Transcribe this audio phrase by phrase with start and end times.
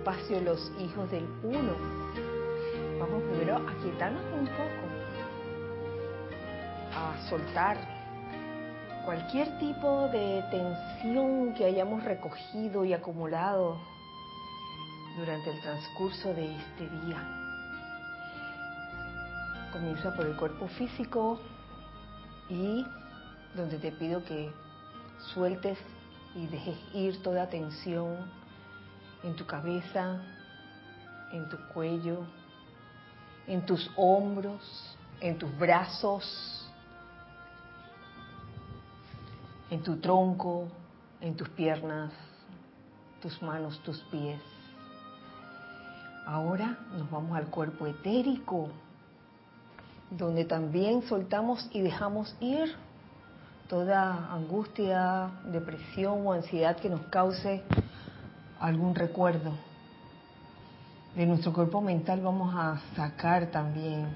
[0.00, 1.74] espacio Los Hijos del Uno.
[2.98, 4.86] Vamos primero a quietarnos un poco,
[6.94, 7.76] a soltar
[9.04, 13.78] cualquier tipo de tensión que hayamos recogido y acumulado
[15.18, 17.22] durante el transcurso de este día.
[19.70, 21.38] Comienza por el cuerpo físico
[22.48, 22.86] y
[23.54, 24.50] donde te pido que
[25.34, 25.76] sueltes
[26.34, 28.39] y dejes ir toda tensión
[29.22, 30.20] en tu cabeza,
[31.32, 32.24] en tu cuello,
[33.46, 36.68] en tus hombros, en tus brazos,
[39.70, 40.68] en tu tronco,
[41.20, 42.12] en tus piernas,
[43.20, 44.40] tus manos, tus pies.
[46.26, 48.68] Ahora nos vamos al cuerpo etérico,
[50.10, 52.74] donde también soltamos y dejamos ir
[53.68, 57.62] toda angustia, depresión o ansiedad que nos cause
[58.60, 59.52] algún recuerdo.
[61.16, 64.06] De nuestro cuerpo mental vamos a sacar también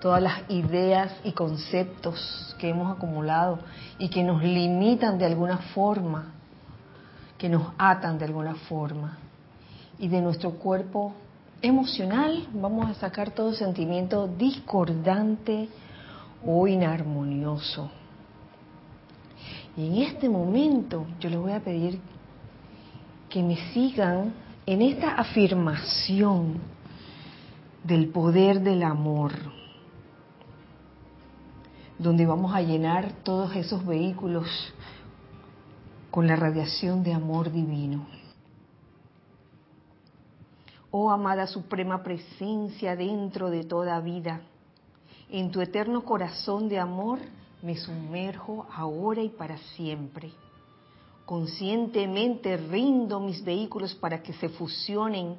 [0.00, 3.60] todas las ideas y conceptos que hemos acumulado
[3.98, 6.32] y que nos limitan de alguna forma,
[7.38, 9.16] que nos atan de alguna forma.
[9.98, 11.14] Y de nuestro cuerpo
[11.62, 15.68] emocional vamos a sacar todo sentimiento discordante
[16.44, 17.88] o inarmonioso.
[19.76, 22.00] Y en este momento yo les voy a pedir
[23.32, 24.34] que me sigan
[24.66, 26.60] en esta afirmación
[27.82, 29.32] del poder del amor,
[31.98, 34.46] donde vamos a llenar todos esos vehículos
[36.10, 38.06] con la radiación de amor divino.
[40.90, 44.42] Oh amada suprema presencia dentro de toda vida,
[45.30, 47.18] en tu eterno corazón de amor,
[47.62, 50.32] me sumerjo ahora y para siempre.
[51.32, 55.38] Conscientemente rindo mis vehículos para que se fusionen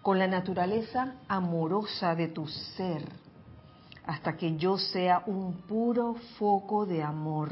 [0.00, 3.06] con la naturaleza amorosa de tu ser,
[4.06, 7.50] hasta que yo sea un puro foco de amor,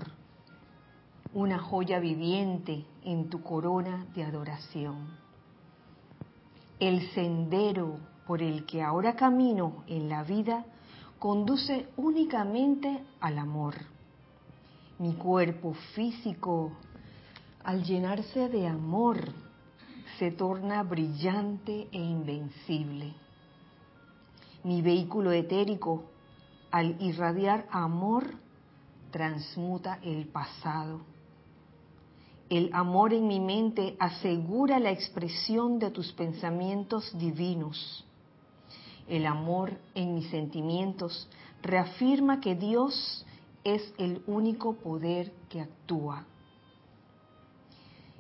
[1.34, 5.18] una joya viviente en tu corona de adoración.
[6.80, 10.64] El sendero por el que ahora camino en la vida
[11.18, 13.74] conduce únicamente al amor.
[14.98, 16.72] Mi cuerpo físico,
[17.64, 19.32] al llenarse de amor,
[20.18, 23.14] se torna brillante e invencible.
[24.64, 26.04] Mi vehículo etérico,
[26.70, 28.34] al irradiar amor,
[29.10, 31.00] transmuta el pasado.
[32.50, 38.04] El amor en mi mente asegura la expresión de tus pensamientos divinos
[39.08, 41.28] el amor en mis sentimientos
[41.62, 43.24] reafirma que Dios
[43.64, 46.24] es el único poder que actúa.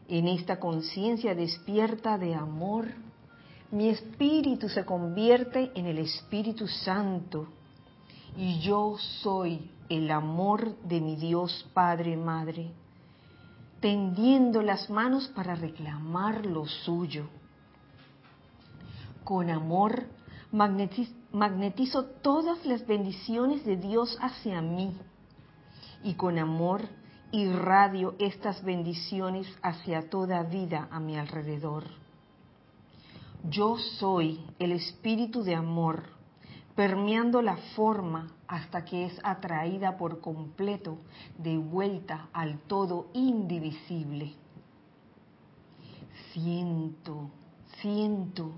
[0.08, 2.86] En esta conciencia despierta de amor,
[3.70, 7.48] mi espíritu se convierte en el Espíritu Santo
[8.34, 12.72] y yo soy el amor de mi Dios Padre Madre,
[13.80, 17.28] tendiendo las manos para reclamar lo suyo.
[19.24, 20.04] Con amor
[20.50, 24.96] magnetizo todas las bendiciones de Dios hacia mí
[26.02, 26.80] y con amor
[27.32, 31.84] irradio estas bendiciones hacia toda vida a mi alrededor.
[33.48, 36.04] Yo soy el espíritu de amor,
[36.74, 40.98] permeando la forma hasta que es atraída por completo
[41.36, 44.34] de vuelta al todo indivisible.
[46.32, 47.30] Siento,
[47.80, 48.52] siento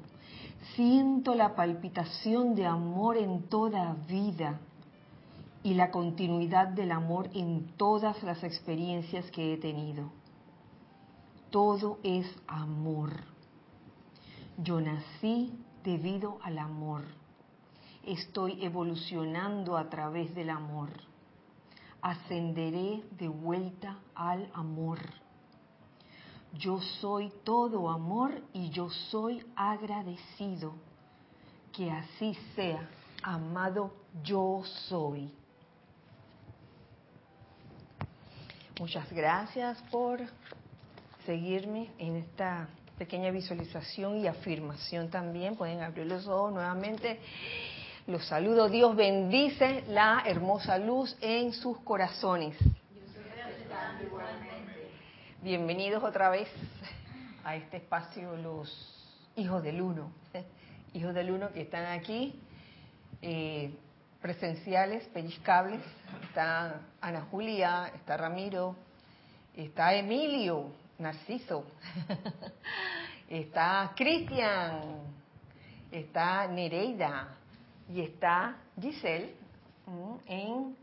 [0.75, 4.61] Siento la palpitación de amor en toda vida
[5.63, 10.11] y la continuidad del amor en todas las experiencias que he tenido.
[11.51, 13.11] Todo es amor.
[14.59, 15.53] Yo nací
[15.85, 17.03] debido al amor.
[18.05, 20.91] Estoy evolucionando a través del amor.
[22.01, 24.99] Ascenderé de vuelta al amor
[26.53, 30.75] yo soy todo amor y yo soy agradecido.
[31.73, 32.89] Que así sea,
[33.23, 33.93] amado
[34.25, 35.33] yo soy.
[38.81, 40.21] Muchas gracias por
[41.27, 42.67] seguirme en esta
[42.97, 45.55] pequeña visualización y afirmación también.
[45.55, 47.21] Pueden abrir los ojos nuevamente.
[48.07, 48.71] Los saludo.
[48.71, 52.57] Dios bendice la hermosa luz en sus corazones.
[55.43, 56.49] Bienvenidos otra vez
[57.45, 60.11] a este espacio los hijos del uno,
[60.95, 62.41] hijos del uno que están aquí,
[63.21, 63.75] eh,
[64.21, 65.81] presenciales, pellizcables.
[66.25, 68.77] Está Ana Julia, está Ramiro,
[69.57, 71.65] está Emilio, Narciso,
[73.29, 74.83] está Cristian,
[75.91, 77.37] está Nereida
[77.89, 79.35] y está Giselle
[80.27, 80.77] en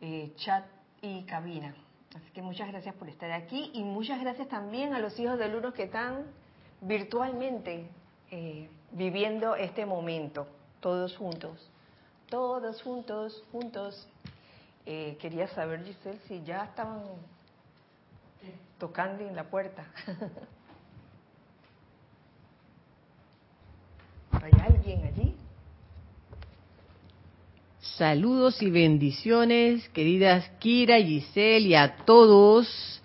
[0.00, 0.64] eh, chat
[1.00, 1.74] y cabina.
[2.14, 5.54] Así que muchas gracias por estar aquí y muchas gracias también a los hijos del
[5.54, 6.24] uno que están
[6.80, 7.86] virtualmente
[8.30, 10.46] eh, viviendo este momento,
[10.80, 11.70] todos juntos,
[12.32, 14.08] todos juntos, juntos.
[14.86, 17.02] Eh, quería saber, Giselle, si ya estaban
[18.78, 19.84] tocando en la puerta.
[24.32, 25.36] ¿Hay alguien allí?
[27.98, 33.01] Saludos y bendiciones, queridas Kira, Giselle y a todos.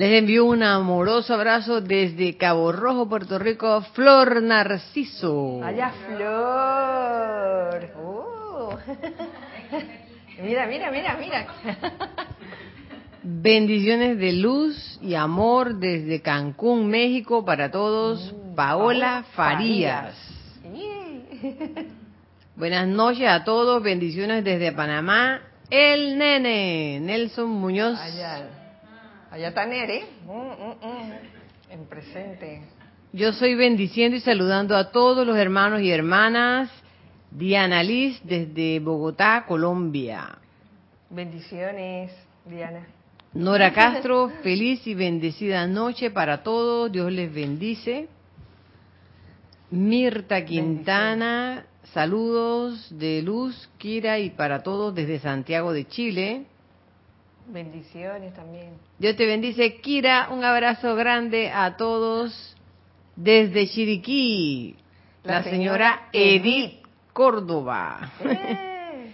[0.00, 5.60] Les envío un amoroso abrazo desde Cabo Rojo, Puerto Rico, Flor Narciso.
[5.62, 7.92] Allá, Flor.
[8.02, 8.78] Oh.
[10.42, 11.46] mira, mira, mira, mira.
[13.22, 18.32] Bendiciones de luz y amor desde Cancún, México, para todos.
[18.32, 20.14] Mm, Paola Farías.
[22.56, 23.82] Buenas noches a todos.
[23.82, 25.42] Bendiciones desde Panamá.
[25.68, 28.00] El nene, Nelson Muñoz.
[28.00, 28.59] Allá,
[29.30, 30.04] allá está Nere.
[30.26, 31.12] Mm, mm,
[31.70, 32.62] en presente.
[33.12, 36.70] Yo soy bendiciendo y saludando a todos los hermanos y hermanas.
[37.30, 40.38] Diana Liz desde Bogotá, Colombia.
[41.08, 42.12] Bendiciones,
[42.44, 42.86] Diana.
[43.32, 46.90] Nora Castro, feliz y bendecida noche para todos.
[46.90, 48.08] Dios les bendice.
[49.70, 56.46] Mirta Quintana, saludos de luz, Kira y para todos desde Santiago de Chile.
[57.52, 58.74] Bendiciones también.
[58.98, 60.28] Dios te bendice, Kira.
[60.30, 62.56] Un abrazo grande a todos
[63.16, 64.76] desde Chiriquí.
[65.24, 66.80] La, señora, Edith
[67.12, 68.12] Córdoba.
[68.24, 68.66] ¡Eh!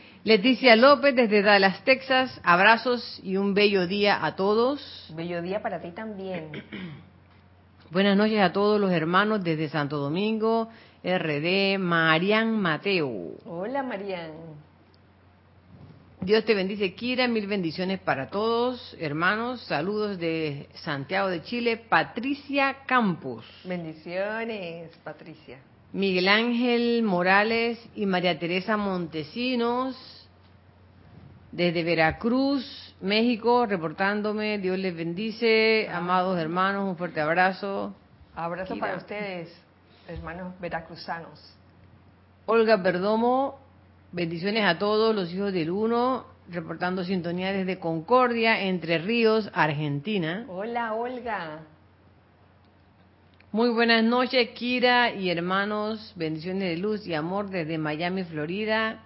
[0.25, 2.41] Leticia López desde Dallas, Texas.
[2.45, 5.13] Abrazos y un bello día a todos.
[5.15, 6.51] Bello día para ti también.
[7.91, 10.69] Buenas noches a todos los hermanos desde Santo Domingo,
[11.05, 13.37] RD, Marian Mateo.
[13.47, 14.33] Hola Marian.
[16.21, 17.29] Dios te bendice, Kira.
[17.29, 19.61] Mil bendiciones para todos, hermanos.
[19.63, 23.45] Saludos de Santiago de Chile, Patricia Campos.
[23.65, 25.59] Bendiciones, Patricia.
[25.93, 29.97] Miguel Ángel Morales y María Teresa Montesinos
[31.53, 34.59] desde Veracruz, México, reportándome.
[34.59, 37.95] Dios les bendice, amados hermanos, un fuerte abrazo.
[38.35, 39.55] Abrazo para ustedes,
[40.09, 41.57] hermanos veracruzanos.
[42.45, 43.59] Olga Perdomo,
[44.13, 50.45] bendiciones a todos los hijos del Uno, reportando sintonía desde Concordia, Entre Ríos, Argentina.
[50.49, 51.61] Hola, Olga.
[53.53, 56.13] Muy buenas noches, Kira y hermanos.
[56.17, 59.03] Bendiciones de luz y amor desde Miami, Florida.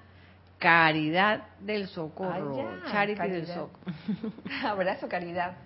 [0.58, 2.81] Caridad del Socorro.
[2.91, 3.70] Charity del Socorro.
[4.64, 5.56] Abrazo, Caridad.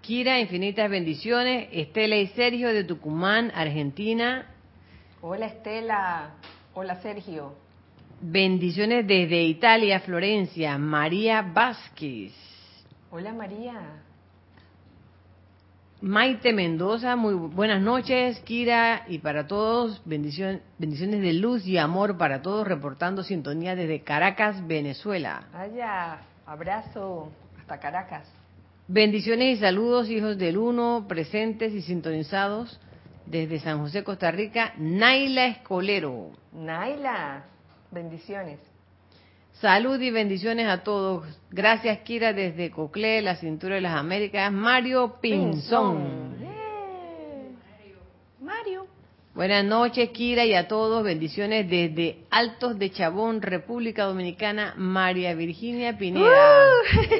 [0.00, 1.68] Kira, infinitas bendiciones.
[1.72, 4.53] Estela y Sergio de Tucumán, Argentina.
[5.26, 6.34] Hola, Estela.
[6.74, 7.54] Hola, Sergio.
[8.20, 10.76] Bendiciones desde Italia, Florencia.
[10.76, 12.34] María Vázquez.
[13.10, 13.72] Hola, María.
[16.02, 22.42] Maite Mendoza, muy buenas noches, Kira, y para todos, bendiciones de luz y amor para
[22.42, 25.44] todos, reportando sintonía desde Caracas, Venezuela.
[25.54, 28.28] Vaya, abrazo hasta Caracas.
[28.88, 32.78] Bendiciones y saludos, hijos del Uno, presentes y sintonizados
[33.26, 36.30] desde San José, Costa Rica, Naila Escolero.
[36.52, 37.44] Naila,
[37.90, 38.58] bendiciones.
[39.60, 41.26] Salud y bendiciones a todos.
[41.50, 44.52] Gracias, Kira, desde Cocle, la cintura de las Américas.
[44.52, 46.34] Mario Pinzón.
[48.40, 48.83] Mario.
[49.34, 51.02] Buenas noches, Kira, y a todos.
[51.02, 54.74] Bendiciones desde Altos de Chabón, República Dominicana.
[54.76, 56.24] María Virginia Pineda.
[56.24, 57.00] Uh.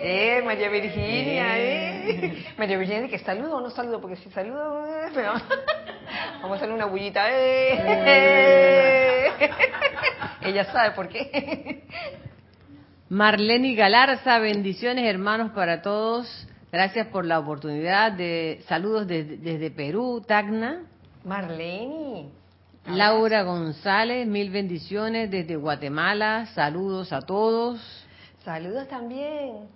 [0.00, 2.24] eh, María Virginia, eh.
[2.24, 2.44] eh.
[2.56, 5.10] María Virginia, que saludo o no saludo, porque si saludo, eh,
[6.40, 7.30] vamos a hacerle una bullita.
[7.30, 7.78] Eh.
[8.08, 9.50] eh.
[10.40, 11.84] Ella sabe por qué.
[13.10, 16.48] Marlene Galarza, bendiciones hermanos para todos.
[16.72, 20.86] Gracias por la oportunidad de saludos desde, Perú, Tacna.
[21.24, 22.28] Marlene.
[22.86, 26.46] Laura González, mil bendiciones desde Guatemala.
[26.54, 27.80] Saludos a todos.
[28.44, 29.68] Saludos también.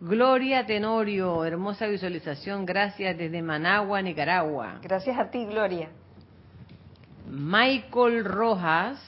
[0.00, 2.66] Gloria Tenorio, hermosa visualización.
[2.66, 4.80] Gracias desde Managua, Nicaragua.
[4.82, 5.88] Gracias a ti, Gloria.
[7.30, 8.98] Michael Rojas,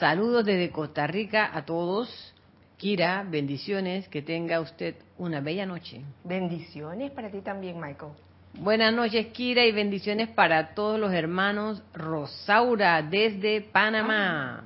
[0.00, 2.34] Saludos desde Costa Rica a todos.
[2.78, 6.00] Kira, bendiciones, que tenga usted una bella noche.
[6.24, 8.12] Bendiciones para ti también, Michael.
[8.54, 14.64] Buenas noches, Kira, y bendiciones para todos los hermanos Rosaura desde Panamá.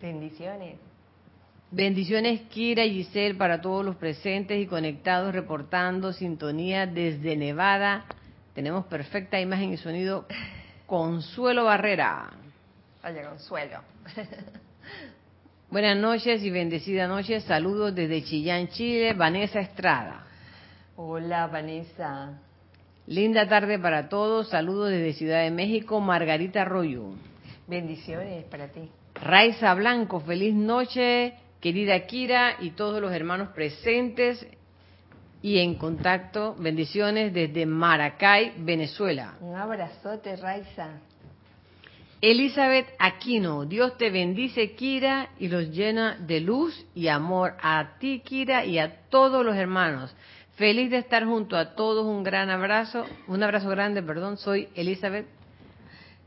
[0.00, 0.76] Bendiciones.
[1.70, 8.04] Bendiciones Kira y Giselle para todos los presentes y conectados reportando sintonía desde Nevada.
[8.54, 10.26] Tenemos perfecta imagen y sonido.
[10.86, 12.30] Consuelo Barrera.
[13.02, 13.80] Vaya Consuelo.
[15.70, 17.40] Buenas noches y bendecida noche.
[17.40, 19.12] Saludos desde Chillán, Chile.
[19.12, 20.24] Vanessa Estrada.
[20.96, 22.43] Hola Vanessa.
[23.06, 24.48] Linda tarde para todos.
[24.48, 26.00] Saludos desde Ciudad de México.
[26.00, 27.10] Margarita Arroyo.
[27.66, 28.88] Bendiciones para ti.
[29.14, 30.20] Raiza Blanco.
[30.20, 34.46] Feliz noche querida Kira y todos los hermanos presentes
[35.42, 36.54] y en contacto.
[36.58, 39.34] Bendiciones desde Maracay, Venezuela.
[39.40, 41.00] Un abrazote, Raiza.
[42.22, 48.22] Elizabeth Aquino, Dios te bendice, Kira, y los llena de luz y amor a ti,
[48.24, 50.16] Kira, y a todos los hermanos.
[50.56, 52.06] Feliz de estar junto a todos.
[52.06, 54.36] Un gran abrazo, un abrazo grande, perdón.
[54.36, 55.26] Soy Elizabeth.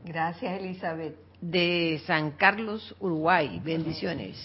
[0.04, 1.16] Gracias, Elizabeth.
[1.40, 3.60] De San Carlos, Uruguay.
[3.64, 4.36] Bendiciones.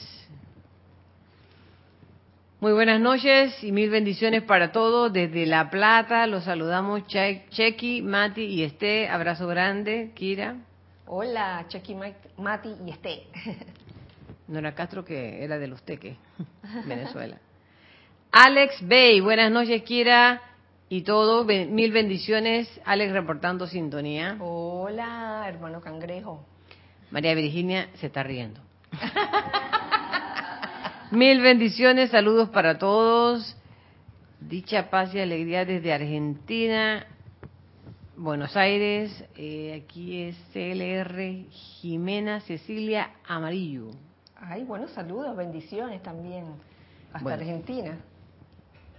[2.61, 5.11] Muy buenas noches y mil bendiciones para todos.
[5.11, 9.09] Desde La Plata los saludamos Chequi, Mati y Esté.
[9.09, 10.55] Abrazo grande, Kira.
[11.07, 11.97] Hola, Chequi,
[12.37, 13.23] Mati y Esté.
[14.47, 16.15] Nora Castro, que era de los Teques,
[16.85, 17.37] Venezuela.
[18.35, 20.41] Alex Bay, buenas noches, Kira.
[20.89, 22.67] Y todo, mil bendiciones.
[22.83, 24.37] Alex reportando sintonía.
[24.39, 26.43] Hola, hermano cangrejo.
[27.11, 28.59] María Virginia se está riendo.
[31.11, 33.55] Mil bendiciones, saludos para todos.
[34.39, 37.05] Dicha paz y alegría desde Argentina,
[38.17, 39.25] Buenos Aires.
[39.37, 43.91] Eh, aquí es CLR Jimena Cecilia Amarillo.
[44.35, 46.45] Ay, buenos saludos, bendiciones también.
[47.13, 47.99] Hasta Argentina.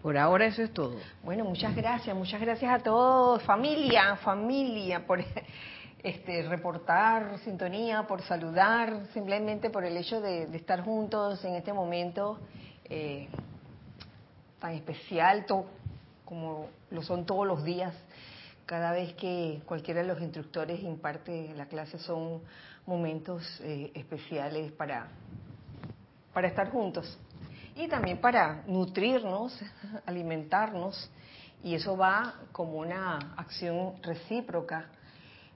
[0.05, 0.99] Por ahora eso es todo.
[1.23, 5.25] Bueno, muchas gracias, muchas gracias a todos, familia, familia, por
[6.03, 12.39] este, reportar sintonía, por saludar, simplemente por el hecho de, estar juntos en este momento
[12.85, 13.29] eh,
[14.59, 15.47] tan especial
[16.27, 17.95] como lo son todos los días.
[18.67, 22.43] Cada vez que cualquiera de los instructores imparte la clase son
[22.85, 25.09] momentos eh, especiales para,
[26.35, 27.19] para estar juntos
[27.77, 29.59] y también para nutrirnos,
[30.07, 31.11] alimentarnos,
[31.63, 34.91] y eso va como una acción recíproca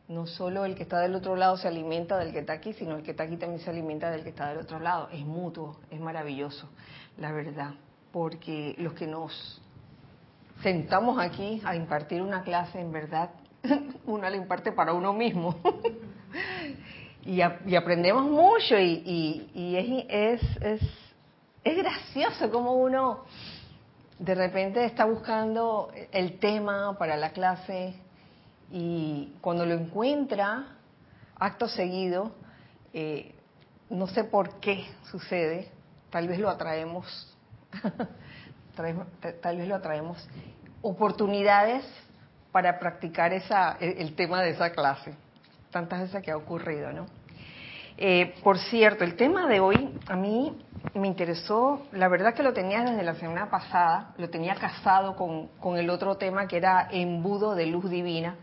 [0.08, 2.96] no solo el que está del otro lado se alimenta del que está aquí, sino
[2.96, 5.08] el que está aquí también se alimenta del que está del otro lado.
[5.12, 6.68] Es mutuo, es maravilloso,
[7.18, 7.74] la verdad,
[8.10, 9.60] porque los que nos
[10.62, 13.30] sentamos aquí a impartir una clase, en verdad,
[14.06, 15.56] uno la imparte para uno mismo.
[17.26, 21.07] y, aprendemos mucho y, es, es, es
[21.76, 23.24] gracioso como uno
[24.18, 27.94] de repente está buscando el tema para la clase
[28.70, 30.76] y cuando lo encuentra,
[31.38, 32.32] acto seguido,
[32.92, 33.34] eh,
[33.90, 35.70] no sé por qué sucede,
[36.10, 37.36] tal vez lo atraemos,
[38.76, 40.28] tal vez lo atraemos,
[40.82, 41.84] oportunidades
[42.52, 45.14] para practicar esa, el, tema de esa clase,
[45.70, 47.06] tantas veces que ha ocurrido, ¿no?
[47.96, 50.56] Eh, por cierto, el tema de hoy a mí
[50.94, 55.48] me interesó, la verdad que lo tenía desde la semana pasada, lo tenía casado con,
[55.58, 58.36] con el otro tema que era embudo de luz divina,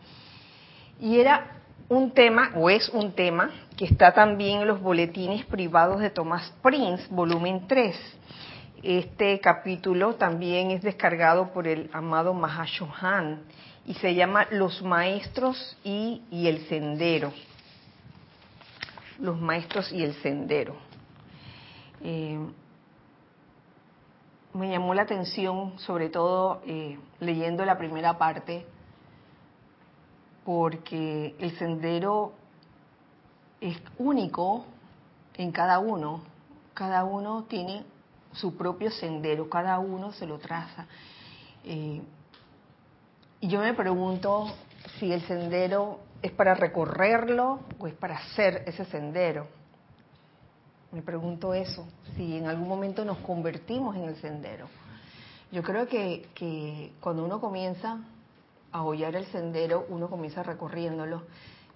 [1.00, 1.56] y era
[1.90, 6.54] un tema, o es un tema, que está también en los boletines privados de Thomas
[6.62, 7.96] Prince, volumen 3.
[8.84, 13.42] Este capítulo también es descargado por el amado Mahashohan
[13.86, 17.34] y se llama Los Maestros y, el Sendero.
[19.20, 20.76] Los Maestros y el Sendero.
[22.08, 22.38] Eh,
[24.54, 28.64] me llamó la atención, sobre todo eh, leyendo la primera parte,
[30.46, 32.34] porque el sendero
[33.60, 34.66] es único
[35.34, 36.22] en cada uno.
[36.76, 37.84] Cada uno tiene
[38.34, 40.86] su propio sendero, cada uno se lo traza.
[41.64, 42.04] Eh,
[43.42, 44.54] y yo me pregunto
[45.00, 49.48] si el sendero es para recorrerlo o es para hacer ese sendero.
[50.96, 51.86] Me pregunto eso,
[52.16, 54.70] si en algún momento nos convertimos en el sendero.
[55.52, 58.00] Yo creo que, que cuando uno comienza
[58.72, 61.24] a hollar el sendero, uno comienza recorriéndolo,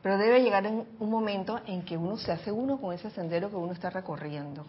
[0.01, 3.49] pero debe llegar en un momento en que uno se hace uno con ese sendero
[3.49, 4.65] que uno está recorriendo.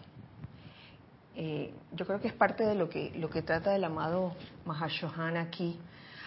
[1.37, 4.33] Eh, yo creo que es parte de lo que, lo que trata el amado
[4.65, 5.79] Mahashohan aquí,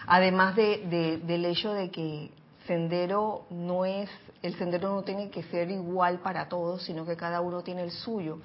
[0.07, 2.31] además de, del hecho de que
[2.67, 4.09] sendero no es,
[4.41, 7.91] el sendero no tiene que ser igual para todos, sino que cada uno tiene el
[7.91, 8.39] suyo.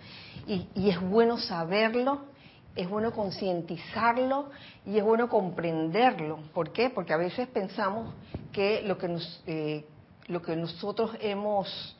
[0.46, 2.30] Y, y es bueno saberlo
[2.76, 4.50] es bueno concientizarlo
[4.86, 6.38] y es bueno comprenderlo.
[6.54, 6.90] ¿Por qué?
[6.90, 8.14] Porque a veces pensamos
[8.52, 9.84] que lo que, nos, eh,
[10.28, 11.96] lo que nosotros hemos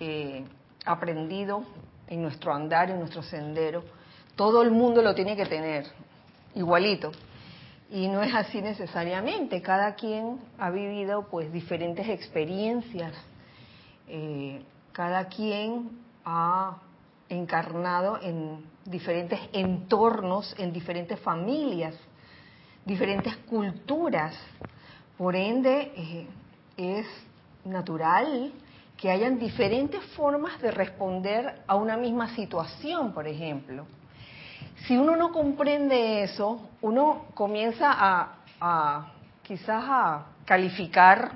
[0.00, 0.44] eh,
[0.84, 1.64] aprendido
[2.08, 3.84] en nuestro andar, en nuestro sendero,
[4.36, 5.86] todo el mundo lo tiene que tener,
[6.54, 7.12] igualito.
[7.92, 13.12] Y no es así necesariamente, cada quien ha vivido pues diferentes experiencias,
[14.08, 15.90] eh, cada quien
[16.24, 16.78] ha
[17.28, 21.94] encarnado en diferentes entornos, en diferentes familias,
[22.86, 24.34] diferentes culturas.
[25.18, 26.26] Por ende, eh,
[26.78, 27.06] es
[27.66, 28.52] natural
[28.96, 33.84] que hayan diferentes formas de responder a una misma situación, por ejemplo.
[34.86, 37.90] Si uno no comprende eso, uno comienza
[38.60, 39.12] a,
[39.42, 41.32] quizás a calificar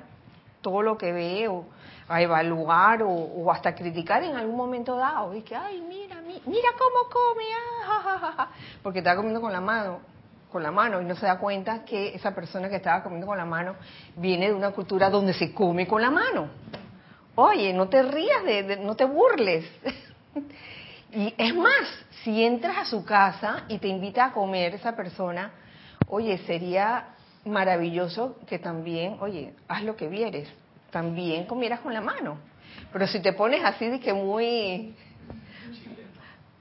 [0.61, 1.65] todo lo que ve o
[2.09, 5.33] a evaluar o, hasta criticar en algún momento dado.
[5.33, 7.43] Y que, ay, mira, mira cómo come,
[7.87, 8.49] ah,
[8.83, 9.99] porque está comiendo con la mano
[10.51, 13.37] con la mano y no se da cuenta que esa persona que estaba comiendo con
[13.37, 13.75] la mano
[14.15, 16.47] viene de una cultura donde se come con la mano.
[17.35, 19.65] Oye, no te rías, de, no te burles.
[21.11, 21.87] y es más,
[22.23, 25.51] si entras a su casa y te invita a comer esa persona,
[26.07, 27.09] oye, sería
[27.45, 30.49] maravilloso que también, oye, haz lo que vieres,
[30.91, 32.37] también comieras con la mano.
[32.91, 34.95] Pero si te pones así de que muy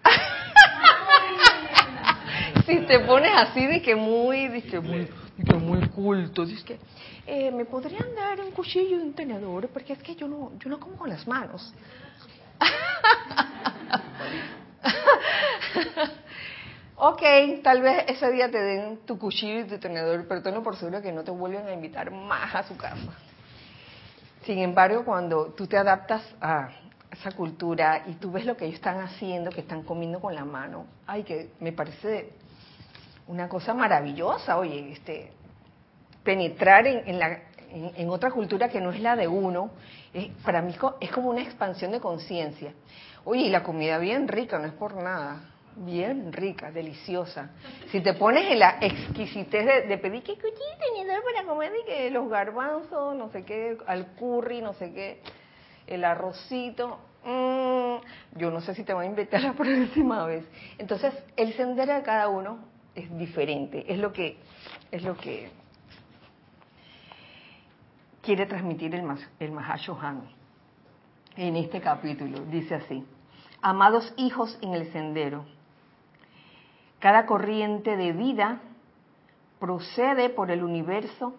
[2.66, 5.08] si te pones así de que muy, de muy,
[5.60, 6.78] muy culto, dices que
[7.26, 10.70] eh, me podrían dar un cuchillo y un tenedor porque es que yo no, yo
[10.70, 11.74] no como con las manos.
[17.08, 17.22] ok,
[17.62, 21.00] tal vez ese día te den tu cuchillo y tu tenedor, pero tengo por seguro
[21.00, 23.12] que no te vuelven a invitar más a su casa.
[24.44, 26.68] Sin embargo, cuando tú te adaptas a
[27.10, 30.44] esa cultura y tú ves lo que ellos están haciendo, que están comiendo con la
[30.44, 32.32] mano, ay, que me parece
[33.28, 35.32] una cosa maravillosa, oye, este,
[36.24, 37.38] penetrar en, la,
[37.70, 39.70] en, otra cultura que no es la de uno,
[40.44, 42.72] para mí es como una expansión de conciencia.
[43.24, 47.50] Oye, y la comida bien rica, no es por nada, bien rica, deliciosa.
[47.90, 52.28] Si te pones en la exquisitez de, pedir que tenedor para comer y que los
[52.28, 55.20] garbanzos, no sé qué, al curry, no sé qué,
[55.86, 57.96] el arrocito, mmm,
[58.38, 60.44] yo no sé si te voy a invitar la próxima vez.
[60.78, 62.58] Entonces, el sendero de cada uno
[62.94, 64.38] es diferente, es lo que
[64.90, 65.50] es lo que
[68.22, 69.04] quiere transmitir el,
[69.38, 70.22] el Mahashohan
[71.36, 72.40] en este capítulo.
[72.46, 73.04] Dice así:
[73.60, 75.44] Amados hijos en el sendero,
[76.98, 78.60] cada corriente de vida
[79.58, 81.34] procede por el universo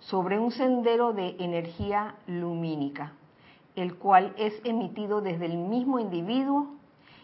[0.00, 3.12] sobre un sendero de energía lumínica,
[3.74, 6.68] el cual es emitido desde el mismo individuo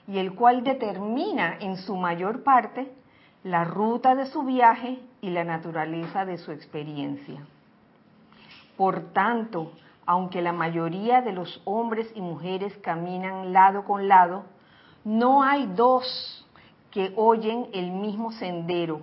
[0.07, 2.93] y el cual determina en su mayor parte
[3.43, 7.45] la ruta de su viaje y la naturaleza de su experiencia.
[8.77, 9.73] Por tanto,
[10.07, 14.45] aunque la mayoría de los hombres y mujeres caminan lado con lado,
[15.05, 16.44] no hay dos
[16.95, 19.03] que oyen el mismo sendero,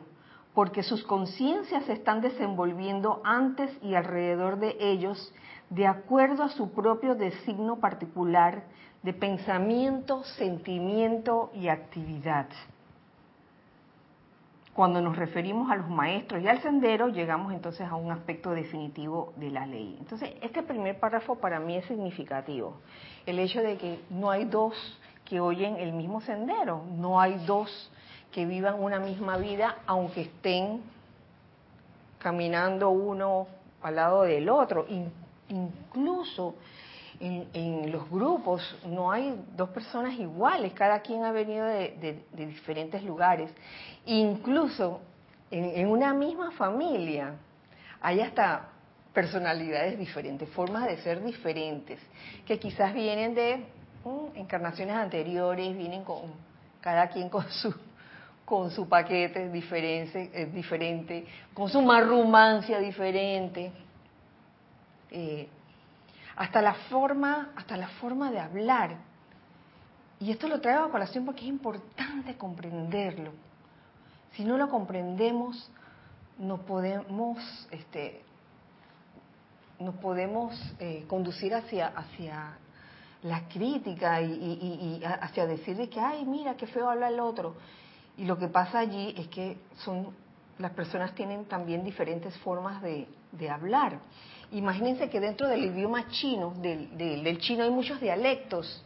[0.56, 5.34] porque sus conciencias se están desenvolviendo antes y alrededor de ellos
[5.70, 8.64] de acuerdo a su propio designo particular
[9.04, 12.48] de pensamiento, sentimiento y actividad.
[14.74, 19.34] Cuando nos referimos a los maestros y al sendero, llegamos entonces a un aspecto definitivo
[19.36, 19.98] de la ley.
[20.00, 22.78] Entonces, este primer párrafo para mí es significativo.
[23.26, 24.74] El hecho de que no hay dos
[25.32, 27.90] que oyen el mismo sendero, no hay dos
[28.34, 30.82] que vivan una misma vida, aunque estén
[32.20, 33.48] caminando uno
[33.82, 34.86] al lado del otro.
[35.48, 36.56] incluso
[37.22, 43.50] en, los grupos no hay dos personas iguales, cada quien ha venido de, diferentes lugares.
[44.08, 45.00] Incluso
[45.50, 47.36] en, una misma familia
[48.02, 48.68] hay hasta
[49.14, 52.02] personalidades diferentes, formas de ser diferentes,
[52.46, 53.81] que quizás vienen de
[54.36, 56.22] encarnaciones anteriores, vienen con
[56.82, 57.74] cada quien con su
[58.46, 63.72] con su paquete diferente, eh, diferente con su marrumancia diferente.
[65.10, 65.48] Eh,
[66.36, 68.98] hasta la forma, hasta la forma de hablar.
[70.20, 73.32] Y esto lo traigo a colación porque es importante comprenderlo.
[74.34, 75.70] Si no lo comprendemos,
[76.38, 77.38] no podemos,
[77.72, 78.22] este,
[79.80, 82.58] nos podemos eh, conducir hacia, hacia
[83.24, 87.56] la crítica y, hacia decirle que, ay, mira, qué feo habla el otro.
[88.18, 90.16] Y lo que pasa allí es que son,
[90.58, 94.00] las personas tienen también diferentes formas de, de hablar.
[94.52, 98.84] Imagínense que dentro del idioma chino, del, chino, hay muchos dialectos.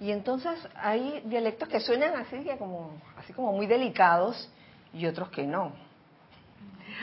[0.00, 4.50] Y entonces hay dialectos que suenan así, como, así como muy delicados
[4.92, 5.72] y otros que no.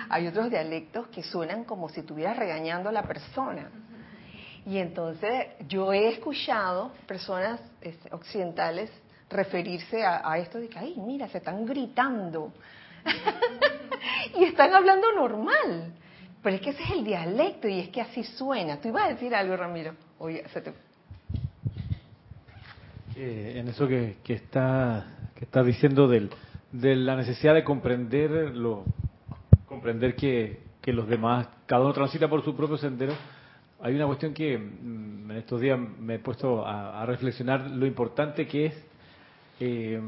[0.09, 3.69] Hay otros dialectos que suenan como si estuvieras regañando a la persona.
[4.65, 8.89] Y entonces yo he escuchado personas este, occidentales
[9.29, 12.51] referirse a, esto de que, ay, mira, se están gritando.
[14.39, 15.93] y están hablando normal.
[16.41, 18.79] Pero es que ese es el dialecto y es que así suena.
[18.79, 19.95] Tú ibas a decir algo, Ramiro.
[20.19, 20.63] Oye, se.
[23.15, 26.29] Eh, en eso que, que está que estás diciendo del,
[26.71, 28.85] de la necesidad de comprender lo,
[29.67, 33.13] comprender que, que los demás, cada uno transita por su propio sendero,
[33.85, 38.47] hay una cuestión que mm, en estos días me he puesto a, reflexionar lo importante
[38.47, 38.85] que es
[39.59, 40.01] eh,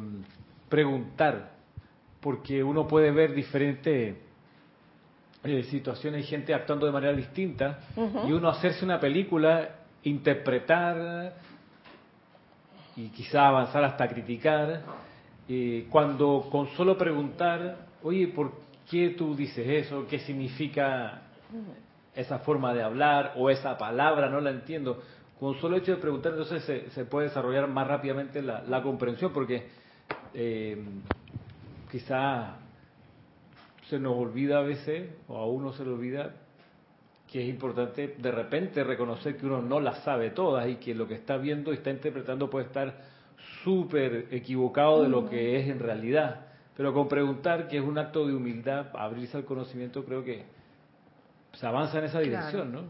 [0.68, 1.52] preguntar,
[2.20, 4.16] porque uno puede ver diferentes
[5.44, 7.82] eh, situaciones y gente actuando de manera distinta,
[8.28, 11.36] y uno hacerse una película, interpretar
[12.96, 14.82] y quizá avanzar hasta criticar,
[15.48, 18.54] eh, cuando con solo preguntar, oye, ¿por
[18.90, 20.08] qué tú dices eso?
[20.08, 21.22] ¿Qué significa
[22.18, 25.02] esa forma de hablar o esa palabra, no la entiendo.
[25.40, 29.68] Con solo hecho de preguntar, entonces se, puede desarrollar más rápidamente la, comprensión, porque
[30.34, 30.84] eh,
[31.92, 32.56] quizá
[33.88, 36.34] se nos olvida a veces, o a uno se le olvida,
[37.32, 41.08] que es importante de repente reconocer que uno no las sabe todas y que lo
[41.08, 42.96] que está viendo y está interpretando puede estar
[43.64, 46.48] súper equivocado de lo que es en realidad.
[46.76, 50.57] Pero con preguntar, que es un acto de humildad, abrirse al conocimiento, creo que
[51.54, 52.82] se avanza en esa dirección, ¿no?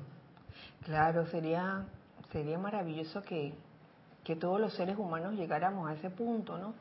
[0.83, 1.85] Claro, sería,
[2.31, 3.53] sería maravilloso que,
[4.23, 6.73] que todos los seres humanos llegáramos a ese punto, ¿no?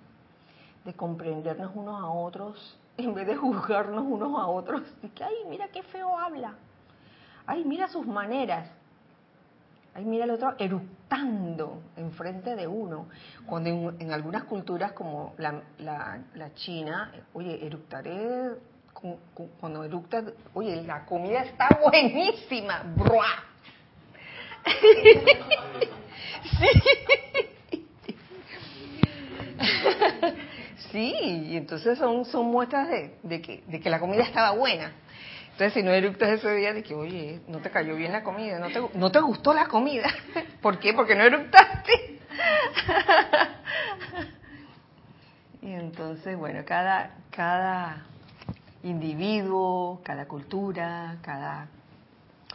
[0.85, 4.83] De comprendernos unos a otros en vez de juzgarnos unos a otros.
[5.03, 6.55] Y que, ay, mira qué feo habla.
[7.47, 8.71] Ay, mira sus maneras.
[9.95, 13.07] Ay, mira el otro eructando enfrente de uno.
[13.47, 18.57] Cuando en, algunas culturas como la, la, la China, oye, eructaré
[19.61, 20.23] cuando eructa,
[20.55, 23.45] oye, la comida está buenísima, ¡Bruah!
[30.91, 31.15] Sí.
[31.51, 32.89] y entonces son, son muestras
[33.23, 34.93] de, que, de que la comida estaba buena.
[35.53, 38.59] Entonces, si no eructas ese día, de que, oye, no te cayó bien la comida,
[38.59, 40.09] no te, no te gustó la comida.
[40.63, 40.93] ¿Por qué?
[40.93, 42.21] Porque no eructaste.
[45.63, 48.05] y entonces, bueno, cada, cada
[48.87, 51.68] individuo, cada cultura, cada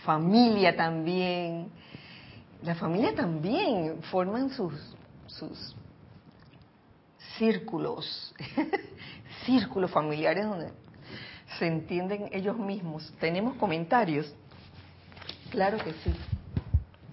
[0.04, 1.70] familia también.
[2.64, 4.74] La familia también forman sus,
[5.28, 5.76] sus
[7.38, 8.34] círculos,
[9.46, 10.72] círculos familiares donde
[11.58, 13.12] se entienden ellos mismos.
[13.20, 14.34] ¿Tenemos comentarios?
[15.50, 16.14] Claro que sí.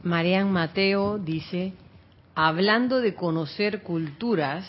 [0.03, 1.73] Marian Mateo dice,
[2.35, 4.65] hablando de conocer culturas,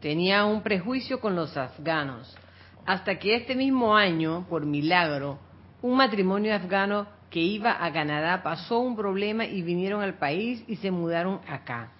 [0.00, 2.36] tenía un prejuicio con los afganos
[2.84, 5.38] hasta que este mismo año, por milagro,
[5.82, 10.76] un matrimonio afgano que iba a Canadá pasó un problema y vinieron al país y
[10.76, 11.92] se mudaron acá.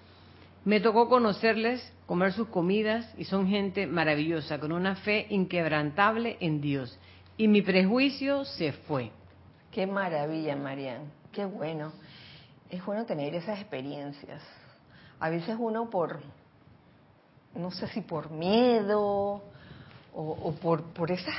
[0.65, 6.61] Me tocó conocerles, comer sus comidas y son gente maravillosa, con una fe inquebrantable en
[6.61, 6.97] Dios.
[7.35, 9.11] Y mi prejuicio se fue.
[9.71, 11.11] Qué maravilla, Marian.
[11.31, 11.91] Qué bueno.
[12.69, 14.41] Es bueno tener esas experiencias.
[15.19, 16.19] A veces uno por,
[17.55, 19.43] no sé si por miedo,
[20.13, 21.35] o, por, por esas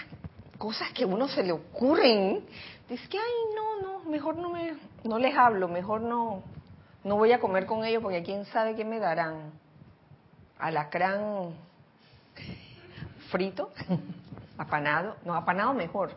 [0.59, 2.45] cosas que a uno se le ocurren,
[2.89, 6.43] dice que, ay, no, no, mejor no, me, no les hablo, mejor no,
[7.05, 9.53] no voy a comer con ellos porque quién sabe qué me darán.
[10.59, 11.55] Alacrán
[13.31, 13.73] frito,
[14.59, 16.13] apanado, no, apanado mejor.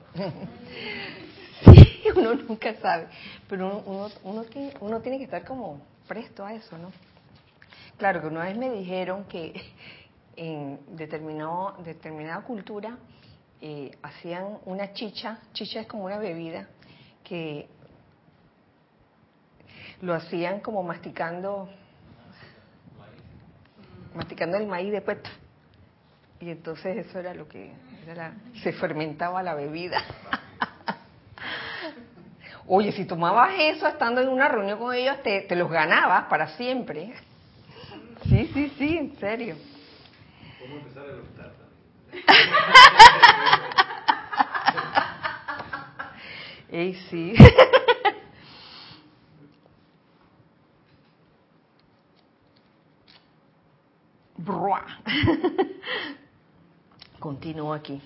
[1.65, 3.08] sí, uno nunca sabe,
[3.50, 4.46] pero uno, uno,
[4.80, 6.91] uno tiene que estar como presto a eso, ¿no?
[7.98, 9.54] Claro que una vez me dijeron que
[10.38, 12.97] en determinado, determinada cultura
[13.60, 16.67] eh, hacían una chicha, chicha es como una bebida,
[17.23, 17.67] que
[20.02, 21.67] lo hacían como masticando,
[24.13, 25.17] masticando el maíz después,
[26.39, 27.71] y entonces eso era lo que
[28.62, 30.00] se fermentaba la bebida.
[32.67, 36.50] Oye, si tomabas eso estando en una reunión con ellos, te, te los ganabas para
[36.58, 37.13] siempre.
[38.30, 39.56] Sí, sí, sí, en serio
[47.10, 47.34] sí.
[57.19, 58.01] Continúo aquí.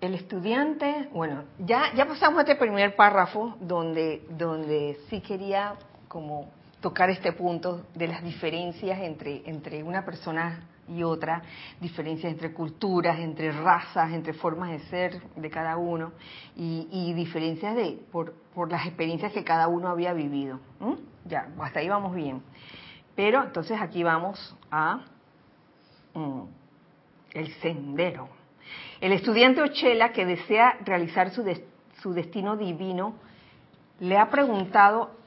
[0.00, 5.74] El estudiante, bueno, ya, ya pasamos a este primer párrafo donde, donde sí quería
[6.08, 6.50] como
[6.84, 11.40] tocar este punto de las diferencias entre, entre una persona y otra,
[11.80, 16.12] diferencias entre culturas, entre razas, entre formas de ser de cada uno
[16.54, 20.60] y, diferencias de, por, por, las experiencias que cada uno había vivido.
[21.24, 22.42] Ya, hasta ahí vamos bien.
[23.16, 25.06] Pero entonces aquí vamos a
[26.12, 26.42] mm,
[27.32, 28.28] el sendero.
[29.00, 31.42] El estudiante Ochela que desea realizar su,
[32.02, 33.14] su destino divino
[34.00, 35.23] le ha preguntado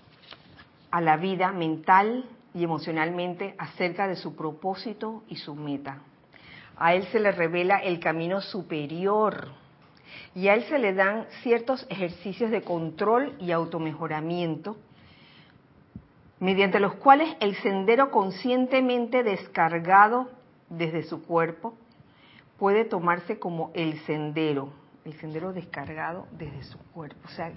[0.98, 6.00] a la vida mental y emocionalmente acerca de su propósito y su meta.
[6.76, 9.50] A él se le revela el camino superior
[10.34, 14.76] y a él se le dan ciertos ejercicios de control y automejoramiento
[16.40, 20.32] mediante los cuales el sendero conscientemente descargado
[20.68, 21.76] desde su cuerpo
[22.58, 24.74] puede tomarse como el sendero,
[25.08, 27.20] el sendero descargado desde su cuerpo.
[27.26, 27.52] O sea,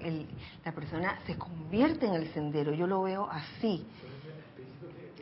[0.65, 3.85] la persona se convierte en el sendero, yo lo veo así.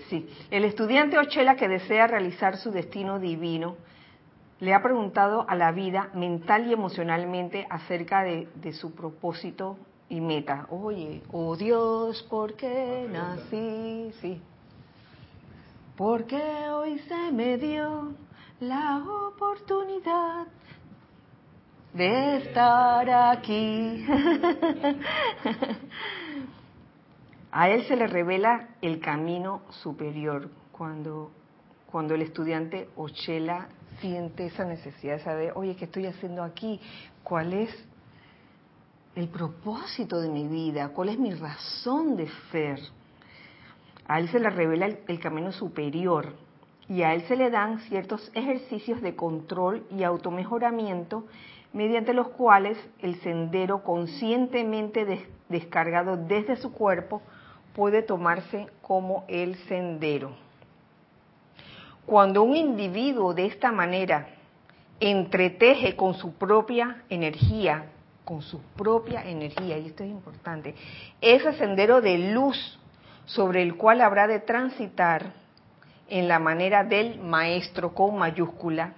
[0.09, 3.77] Sí, el estudiante Ochela que desea realizar su destino divino
[4.61, 9.77] le ha preguntado a la vida mental y emocionalmente acerca de, de su propósito
[10.09, 10.67] y meta.
[10.71, 14.13] Oye, oh Dios, ¿por qué nací?
[14.21, 14.41] Sí.
[15.97, 18.15] Porque hoy se me dio
[18.61, 20.47] la oportunidad
[21.93, 24.07] de estar aquí.
[27.51, 31.31] A él se le revela el camino superior cuando,
[31.91, 33.69] cuando el estudiante Ochela
[34.01, 36.81] siente esa necesidad de saber, oye, ¿qué estoy haciendo aquí?
[37.23, 37.71] ¿Cuál es
[39.17, 40.91] el propósito de mi vida?
[40.91, 42.79] ¿Cuál es mi razón de ser?
[44.07, 46.35] A él se le revela el, camino superior
[46.89, 51.25] y a él se le dan ciertos ejercicios de control y automejoramiento
[51.73, 57.23] mediante los cuales el sendero conscientemente descargado desde su cuerpo
[57.75, 60.33] puede tomarse como el sendero.
[62.07, 64.29] Cuando un individuo de esta manera
[64.99, 67.85] entreteje con su propia energía,
[68.25, 70.75] con su propia energía, y esto es importante,
[71.21, 72.79] ese sendero de luz
[73.27, 75.35] sobre el cual habrá de transitar
[76.09, 78.95] en la manera del maestro con mayúscula,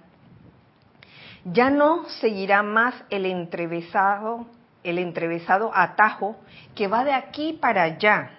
[1.45, 4.45] ya no seguirá más el entrevesado,
[4.83, 6.35] el entrevesado atajo
[6.75, 8.31] que va de aquí para allá,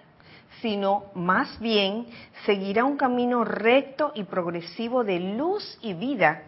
[0.61, 2.07] sino más bien
[2.47, 6.43] seguirá un camino recto y progresivo de luz y vida,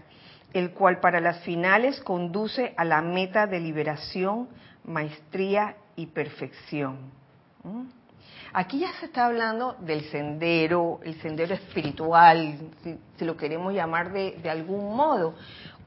[0.53, 4.49] el cual para las finales conduce a la meta de liberación,
[4.85, 6.97] maestría y perfección.
[7.64, 7.83] ¿Mm?
[8.57, 14.38] Aquí ya se está hablando del sendero, el sendero espiritual, si, lo queremos llamar de,
[14.40, 15.35] de algún modo,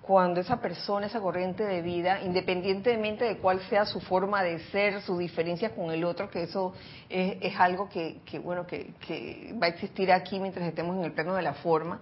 [0.07, 5.01] cuando esa persona, esa corriente de vida, independientemente de cuál sea su forma de ser,
[5.01, 6.73] su diferencia con el otro, que eso
[7.09, 11.41] es, algo que, bueno, que, va a existir aquí mientras estemos en el plano de
[11.41, 11.99] la forma.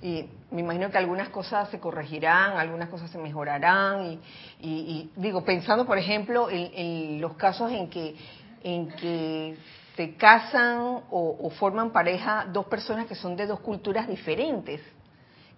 [0.00, 4.20] Y me imagino que algunas cosas se corregirán, algunas cosas se mejorarán.
[4.60, 8.14] Y, digo, pensando, por ejemplo, en, los casos en que,
[8.62, 9.56] en que
[9.96, 14.80] se casan o forman pareja dos personas que son de dos culturas diferentes,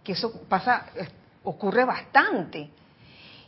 [0.03, 0.87] que eso pasa
[1.45, 2.71] ocurre bastante.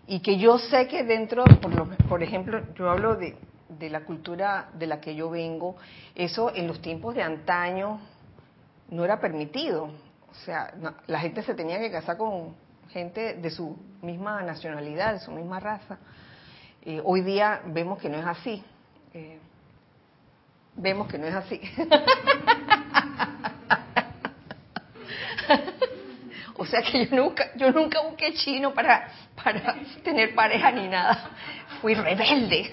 [0.06, 3.36] Y que yo sé que dentro, por, por ejemplo, yo hablo de,
[3.68, 5.76] de la cultura de la que yo vengo,
[6.14, 8.00] eso en los tiempos de antaño
[8.90, 9.84] no era permitido.
[10.30, 10.74] O sea,
[11.06, 12.54] la gente se tenía que casar con
[12.90, 15.98] gente de su misma nacionalidad, de su misma raza.
[16.82, 18.62] Eh, hoy día vemos que no es así.
[19.14, 19.38] Eh,
[20.76, 21.60] vemos que no es así.
[26.64, 29.06] O sea que yo nunca, yo nunca busqué chino para,
[29.42, 31.30] para tener pareja ni nada.
[31.82, 32.70] Fui rebelde.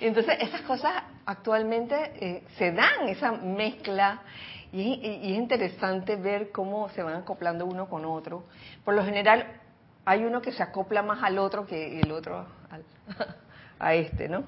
[0.00, 0.92] Entonces esas cosas
[1.24, 4.20] actualmente eh, se dan, esa mezcla,
[4.70, 8.44] y, es interesante ver cómo se van acoplando uno con otro.
[8.84, 9.46] Por lo general
[10.04, 12.46] hay uno que se acopla más al otro que el otro
[13.78, 14.44] a este, ¿no?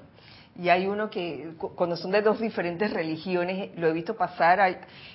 [0.57, 4.59] y hay uno que cuando son de dos diferentes religiones, lo he visto pasar,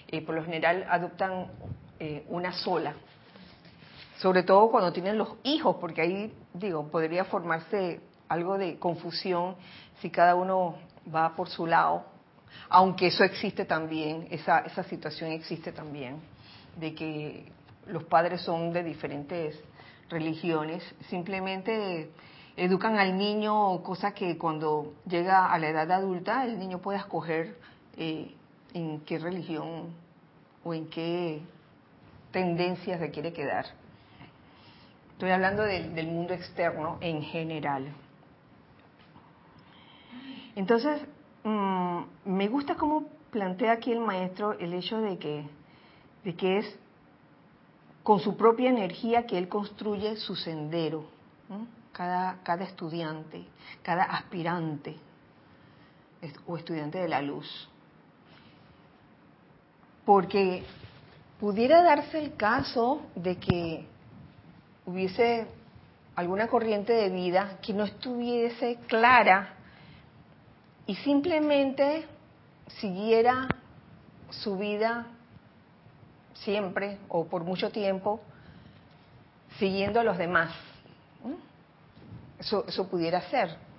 [0.08, 1.46] eh, por lo general adoptan
[2.00, 2.94] eh, una sola.
[4.18, 9.54] Sobre todo cuando tienen los hijos, porque ahí, digo, podría formarse algo de confusión
[10.00, 10.76] si cada uno
[11.14, 12.04] va por su lado,
[12.70, 16.20] aunque eso existe también, esa, esa situación existe también,
[16.76, 17.52] de que
[17.86, 19.60] los padres son de diferentes
[20.08, 22.10] religiones, simplemente
[22.56, 27.56] educan al niño, cosa que cuando llega a la edad adulta el niño puede escoger
[27.96, 28.34] eh,
[28.74, 29.94] en qué religión
[30.64, 31.40] o en qué
[32.32, 33.66] tendencias se quiere quedar.
[35.12, 37.92] Estoy hablando del mundo externo en general.
[40.56, 41.00] Entonces,
[41.44, 45.44] mm, me gusta cómo plantea aquí el maestro el hecho de que,
[46.24, 46.78] de que es
[48.02, 51.04] con su propia energía que él construye su sendero,
[51.92, 53.44] cada, cada estudiante,
[53.82, 54.96] cada aspirante
[56.46, 57.68] o estudiante de la luz.
[60.04, 60.64] porque
[61.40, 63.86] pudiera darse el caso de que
[64.84, 65.46] hubiese
[66.14, 69.54] alguna corriente de vida que no estuviese clara
[70.86, 72.06] y simplemente
[72.78, 73.54] siguiera
[74.28, 75.06] su vida
[76.34, 78.20] siempre o por mucho tiempo
[79.58, 80.52] siguiendo a los demás.
[82.38, 83.69] Eso, eso pudiera ser.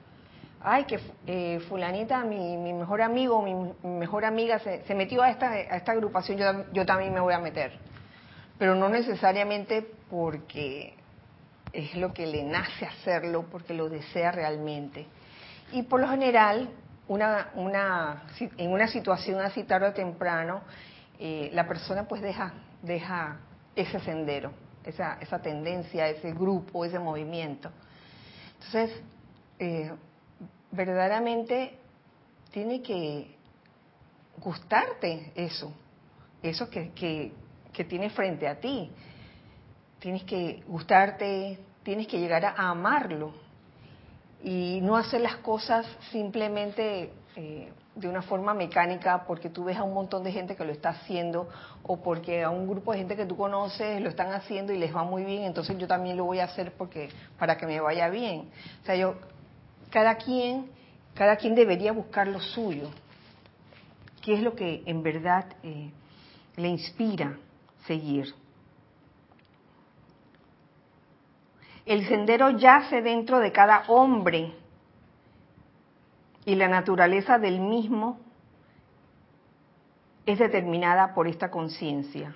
[0.63, 5.32] Ay, que eh, fulanita, mi, mi, mejor amigo, mi, mejor amiga se, se, metió a
[5.32, 7.71] esta, a esta agrupación, yo, yo también me voy a meter.
[8.60, 10.93] Pero no necesariamente porque
[11.74, 15.08] es lo que le nace hacerlo, porque lo desea realmente.
[15.71, 16.69] Y por lo general,
[17.08, 20.62] una, una, en una situación así tarde o temprano,
[21.19, 23.39] eh, la persona pues deja, deja
[23.76, 24.52] ese sendero,
[24.84, 27.71] esa, esa tendencia, ese grupo, ese movimiento.
[28.60, 29.02] Entonces,
[29.60, 29.91] eh,
[30.72, 31.78] verdaderamente
[32.52, 33.36] tiene que
[34.38, 35.72] gustarte eso,
[36.42, 38.92] eso que, que, tienes frente a ti.
[40.00, 43.34] Tienes que gustarte, tienes que llegar a amarlo
[44.44, 49.84] y no hacer las cosas simplemente eh, de una forma mecánica porque tú ves a
[49.84, 51.50] un montón de gente que lo está haciendo
[51.84, 54.96] o porque a un grupo de gente que tú conoces lo están haciendo y les
[54.96, 58.10] va muy bien, entonces yo también lo voy a hacer porque para que me vaya
[58.10, 58.50] bien.
[58.82, 59.16] O sea, yo
[59.92, 60.70] cada quien
[61.14, 62.90] cada quien debería buscar lo suyo.
[64.22, 65.92] ¿Qué es lo que en verdad eh,
[66.56, 67.38] le inspira
[67.86, 68.34] seguir?
[71.86, 74.54] El sendero yace dentro de cada hombre
[76.46, 78.20] y la naturaleza del mismo
[80.26, 82.36] es determinada por esta conciencia.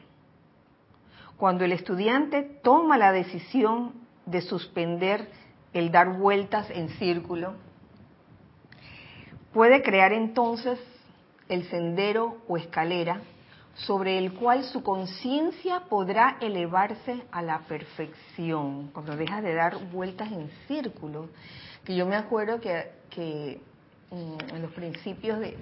[1.37, 3.93] Cuando el estudiante toma la decisión
[4.25, 5.29] de suspender
[5.75, 7.53] el dar vueltas en círculo,
[9.53, 10.79] puede crear entonces
[11.49, 13.21] el sendero o escalera
[13.75, 20.31] sobre el cual su conciencia podrá elevarse a la perfección, cuando deja de dar vueltas
[20.31, 21.29] en círculos.
[21.83, 23.59] Que yo me acuerdo que, que
[24.11, 25.57] mm, en los principios de,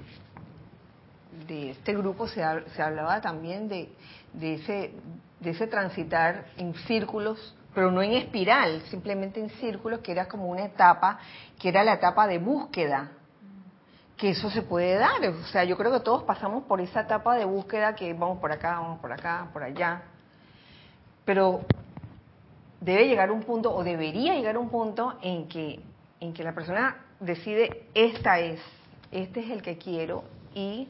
[1.47, 2.43] de este grupo se,
[2.76, 3.89] se hablaba también de,
[4.34, 4.91] de, ese,
[5.39, 10.48] de ese transitar en círculos, pero no en espiral, simplemente en círculos, que era como
[10.48, 11.20] una etapa,
[11.60, 13.12] que era la etapa de búsqueda,
[14.18, 15.26] que eso se puede dar.
[15.28, 18.52] O sea, yo creo que todos pasamos por esa etapa de búsqueda que vamos por
[18.52, 20.04] acá, vamos por acá, por allá.
[21.26, 21.62] Pero
[22.80, 25.82] debe llegar un punto, o debería llegar un punto en que,
[26.20, 28.60] en que la persona decide, esta es,
[29.12, 30.88] este es el que quiero, y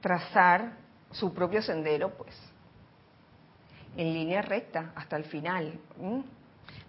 [0.00, 0.72] trazar
[1.10, 2.36] su propio sendero, pues,
[3.98, 5.78] en línea recta hasta el final.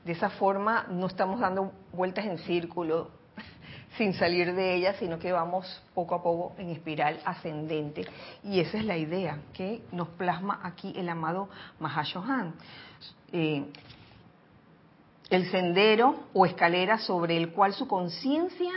[0.06, 3.10] De esa forma no estamos dando vueltas en círculo,
[3.98, 8.06] sin salir de ella, sino que vamos poco a poco en espiral ascendente.
[8.44, 12.54] Y esa es la idea que nos plasma aquí el amado Mahashohan.
[13.34, 13.66] Eh,
[15.30, 18.72] el sendero o escalera sobre el cual su conciencia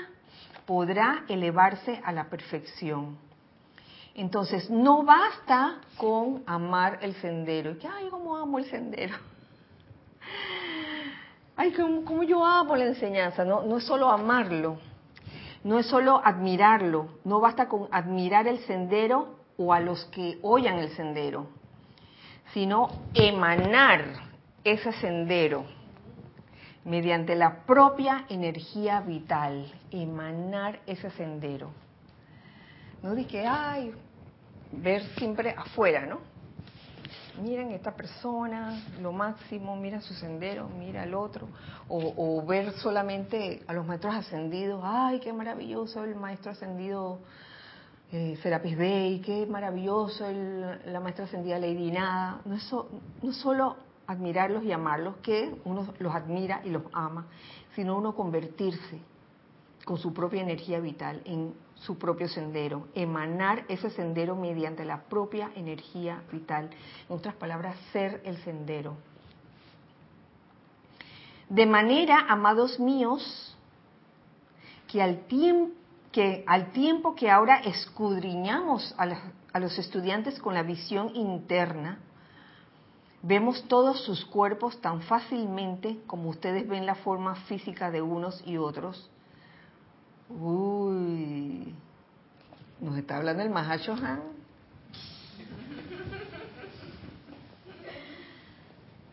[0.66, 3.16] podrá elevarse a la perfección.
[4.14, 7.78] Entonces, no basta con amar el sendero.
[7.78, 9.16] Que, ay, cómo amo el sendero.
[11.56, 13.44] Ay, cómo, cómo yo amo la enseñanza.
[13.44, 14.78] No, no es solo amarlo,
[15.64, 20.78] no es solo admirarlo, no basta con admirar el sendero o a los que oyan
[20.78, 21.46] el sendero,
[22.52, 24.04] sino emanar
[24.64, 25.64] ese sendero
[26.84, 31.70] mediante la propia energía vital, emanar ese sendero.
[33.02, 33.92] No que, ay,
[34.72, 36.32] ver siempre afuera, ¿no?
[37.40, 41.48] miren esta persona, lo máximo, mira su sendero, mira el otro,
[41.88, 47.20] o, ver solamente a los maestros ascendidos, ay, qué maravilloso el maestro ascendido
[48.10, 52.70] eh, Serapis Bey, qué maravilloso el, la maestra ascendida Lady Nada, no es,
[53.22, 57.26] no solo admirarlos y amarlos, que uno los admira y los ama,
[57.74, 59.00] sino uno convertirse
[59.84, 61.54] con su propia energía vital en
[61.86, 66.70] su propio sendero, emanar ese sendero mediante la propia energía vital.
[67.08, 68.96] En otras palabras, ser el sendero.
[71.48, 73.56] De manera, amados míos,
[74.86, 75.76] que al tiempo
[76.12, 79.08] que, al tiempo que ahora escudriñamos a,
[79.52, 82.00] a los estudiantes con la visión interna,
[83.22, 88.58] vemos todos sus cuerpos tan fácilmente como ustedes ven la forma física de unos y
[88.58, 89.10] otros,
[90.40, 91.74] Uy,
[92.80, 94.22] nos está hablando el Mahacho Han.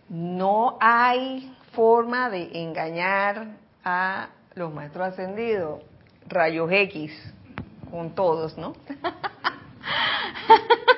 [0.08, 5.82] No hay forma de engañar a los maestros ascendidos.
[6.28, 7.34] Rayos X
[7.92, 8.74] con todos, ¿no?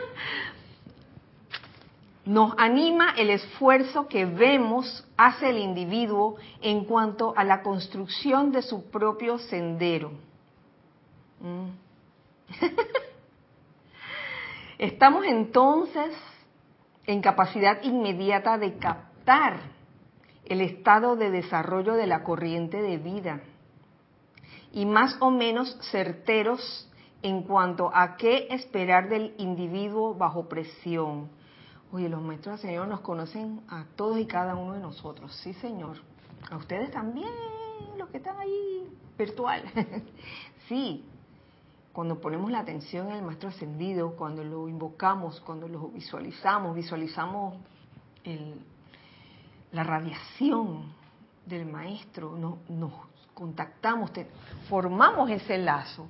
[2.26, 8.62] Nos anima el esfuerzo que vemos hace el individuo en cuanto a la construcción de
[8.62, 10.12] su propio sendero.
[11.40, 11.70] Mm.
[14.78, 16.16] Estamos entonces
[17.08, 19.62] en capacidad inmediata de captar
[20.46, 23.42] el estado de desarrollo de la corriente de vida
[24.72, 26.88] y más o menos certeros
[27.24, 31.30] en cuanto a qué esperar del individuo bajo presión.
[31.94, 35.36] Oye, los maestros Señor nos conocen a todos y cada uno de nosotros.
[35.44, 35.98] Sí, Señor.
[36.50, 37.30] A ustedes también,
[37.98, 38.88] los que están ahí
[39.18, 39.64] virtual.
[40.70, 41.04] sí,
[41.92, 47.56] cuando ponemos la atención en el Maestro Ascendido, cuando lo invocamos, cuando lo visualizamos, visualizamos
[49.74, 50.94] la radiación
[51.46, 52.38] del Maestro,
[52.70, 52.94] nos
[53.34, 54.12] contactamos,
[54.70, 56.08] formamos ese lazo.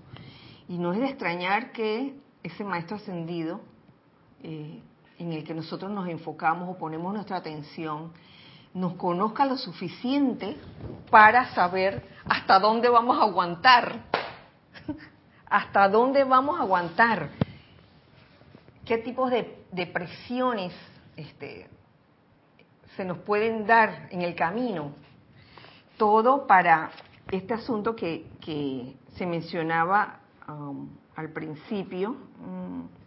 [0.68, 3.62] Y no es de extrañar que ese Maestro Ascendido,
[4.44, 4.82] eh,
[5.22, 8.12] en el que nosotros nos enfocamos o ponemos nuestra atención,
[8.74, 10.58] nos conozca lo suficiente
[11.10, 14.00] para saber hasta dónde vamos a aguantar
[15.52, 17.30] hasta dónde vamos a aguantar,
[18.86, 20.74] qué tipos de, presiones
[21.18, 21.70] este,
[22.96, 24.94] se nos pueden dar en el camino.
[25.98, 26.92] Todo para
[27.30, 33.01] este asunto que, se mencionaba um, al principio, mm,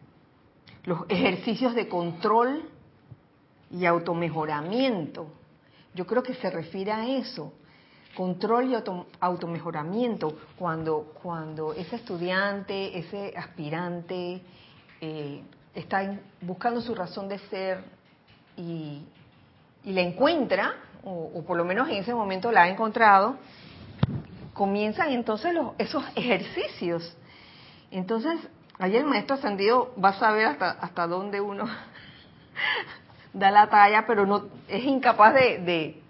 [0.85, 2.68] los ejercicios de control
[3.70, 5.26] y automejoramiento.
[5.95, 7.53] Yo creo que se refiere a eso
[8.14, 8.76] control y
[9.20, 14.41] automejoramiento cuando, cuando ese estudiante, ese aspirante
[15.01, 15.43] eh,
[15.74, 17.85] está buscando su razón de ser
[18.57, 19.03] y,
[19.85, 23.37] la encuentra, o, por lo menos en ese momento la ha encontrado,
[24.55, 27.14] comienzan entonces los, esos ejercicios.
[27.91, 28.41] Entonces,
[28.79, 31.64] ahí el maestro ascendido va a saber hasta, hasta dónde uno
[33.33, 36.05] da la talla, pero no es incapaz de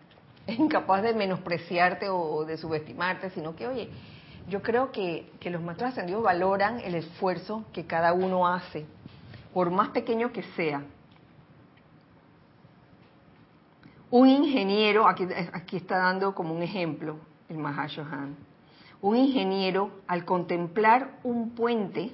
[0.47, 3.89] es incapaz de menospreciarte o de subestimarte, sino que, oye,
[4.49, 8.87] yo creo que, los maestros ascendidos valoran el esfuerzo que cada uno hace,
[9.55, 10.83] por más pequeño que sea.
[14.11, 17.17] Un ingeniero, aquí, aquí está dando como un ejemplo
[17.49, 18.37] el Mahashohan,
[19.01, 22.13] un ingeniero al contemplar un puente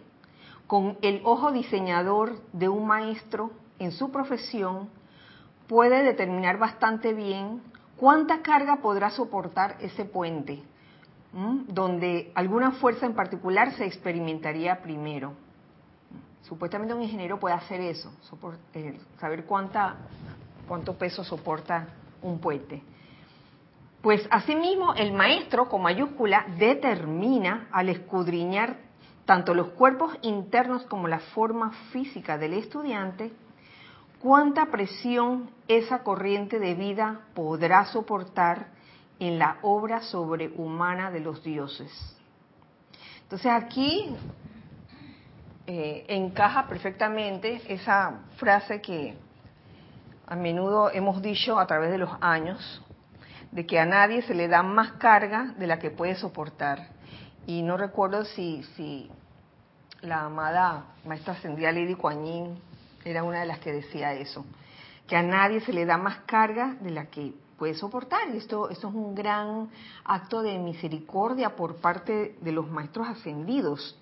[0.71, 3.51] con el ojo diseñador de un maestro
[3.81, 4.89] en su profesión,
[5.67, 7.61] puede determinar bastante bien
[8.01, 10.63] ¿Cuánta carga podrá soportar ese puente?
[11.69, 15.35] Donde alguna fuerza en particular se experimentaría primero.
[16.41, 18.11] Supuestamente un ingeniero puede hacer eso,
[18.73, 19.97] eh, saber cuánta,
[20.67, 21.89] cuánto peso soporta
[22.23, 22.83] un puente.
[24.01, 28.79] Pues asimismo el maestro con mayúscula determina al escudriñar
[29.31, 33.31] tanto los cuerpos internos como la forma física del estudiante
[34.21, 38.71] cuánta presión esa corriente de vida podrá soportar
[39.21, 41.93] en la obra sobrehumana de los dioses.
[43.23, 44.17] Entonces aquí
[45.69, 49.17] eh, encaja perfectamente esa frase que
[50.27, 52.83] a menudo hemos dicho a través de los años,
[53.53, 56.89] de que a nadie se le da más carga de la que puede soportar.
[57.47, 59.09] Y no recuerdo si, si
[60.03, 62.59] la amada maestra ascendida Lady Kuan
[63.05, 64.45] era una de las que decía eso,
[65.07, 68.29] que a nadie se le da más carga de la que puede soportar.
[68.33, 69.69] Y esto, esto es un gran
[70.05, 73.97] acto de misericordia por parte de los maestros ascendidos.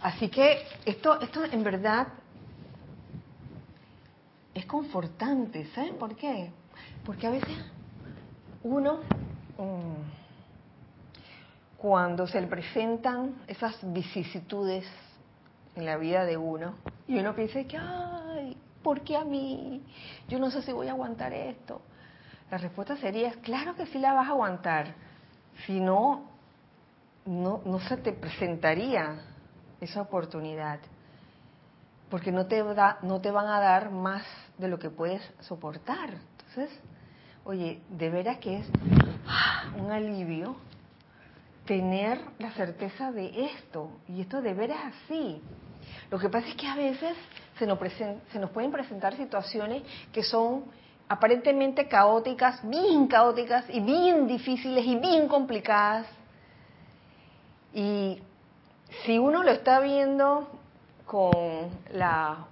[0.00, 2.08] así que esto, esto en verdad
[4.54, 5.66] es confortante.
[5.74, 6.50] ¿Saben por qué?
[7.04, 7.56] Porque a veces
[8.62, 9.00] uno,
[9.58, 10.21] mm,
[11.82, 14.86] cuando se le presentan esas vicisitudes
[15.74, 16.74] en la vida de uno
[17.08, 19.82] y uno piensa que, ay, ¿por qué a mí?
[20.28, 21.82] Yo no sé si voy a aguantar esto.
[22.52, 24.94] La respuesta sería, claro que sí la vas a aguantar.
[25.66, 26.22] Si no,
[27.26, 29.16] no, no se te presentaría
[29.80, 30.78] esa oportunidad.
[32.10, 34.22] Porque no te, da, no te van a dar más
[34.56, 36.10] de lo que puedes soportar.
[36.38, 36.70] Entonces,
[37.42, 38.66] oye, de veras que es
[39.76, 40.54] un alivio
[41.72, 43.88] tener la certeza de esto.
[44.06, 45.40] Y esto de veras así.
[46.10, 47.16] Lo que pasa es que a veces
[47.58, 47.78] se nos,
[48.30, 50.64] se nos pueden presentar situaciones que son
[51.08, 56.06] aparentemente caóticas, bien caóticas y bien difíciles y bien complicadas.
[57.72, 58.20] Y
[59.06, 60.50] si uno lo está viendo
[61.06, 62.48] con la,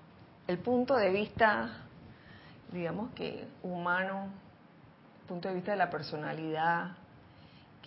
[0.46, 1.84] el punto de vista,
[2.72, 4.28] digamos que humano,
[5.28, 6.92] punto de vista de la personalidad,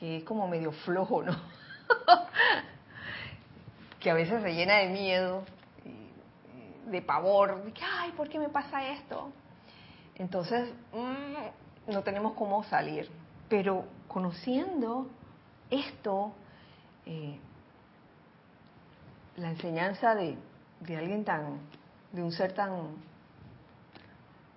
[0.03, 1.33] es como medio flojo, ¿no?
[3.99, 5.43] que a veces se llena de miedo,
[6.87, 9.31] de pavor, de que, ay, ¿por qué me pasa esto?
[10.15, 13.09] Entonces, mm, no tenemos cómo salir.
[13.47, 15.07] Pero conociendo
[15.69, 16.33] esto,
[17.05, 17.39] eh,
[19.37, 20.37] la enseñanza de,
[20.81, 21.59] de alguien tan,
[22.11, 22.97] de un ser tan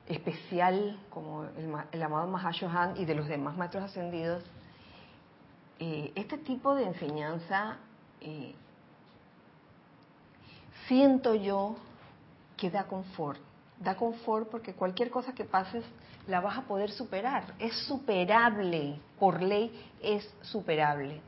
[0.08, 4.44] especial como el, el amado Mahashohan y de los demás maestros ascendidos,
[5.78, 7.76] eh, este tipo de enseñanza
[8.20, 8.54] eh,
[10.88, 11.76] siento yo
[12.56, 13.40] que da confort.
[13.78, 15.84] Da confort porque cualquier cosa que pases
[16.26, 17.54] la vas a poder superar.
[17.58, 19.70] Es superable, por ley
[20.02, 21.20] es superable.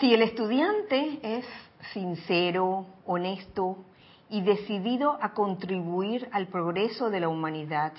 [0.00, 1.46] Si el estudiante es
[1.92, 3.84] sincero, honesto
[4.32, 7.92] y decidido a contribuir al progreso de la humanidad,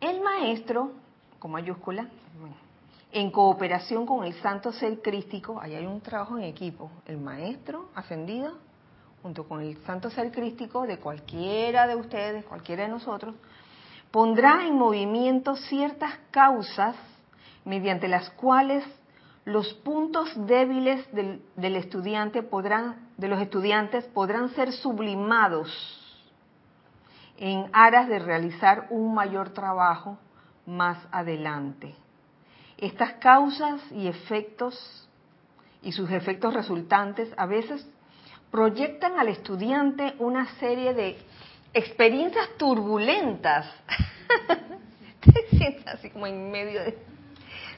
[0.00, 0.92] el maestro,
[1.38, 2.08] con mayúscula,
[3.12, 7.90] en cooperación con el santo ser crístico, ahí hay un trabajo en equipo, el maestro
[7.94, 8.58] ascendido,
[9.22, 13.34] junto con el santo ser crístico de cualquiera de ustedes, cualquiera de nosotros,
[14.10, 16.96] pondrá en movimiento ciertas causas
[17.66, 18.82] mediante las cuales
[19.44, 25.70] los puntos débiles del, estudiante podrán, de los estudiantes podrán ser sublimados
[27.36, 30.18] en aras de realizar un mayor trabajo
[30.66, 31.94] más adelante.
[32.78, 35.08] Estas causas y efectos
[35.82, 37.86] y sus efectos resultantes a veces
[38.50, 41.18] proyectan al estudiante una serie de
[41.72, 43.66] experiencias turbulentas.
[45.20, 46.98] Te sientes así como en medio de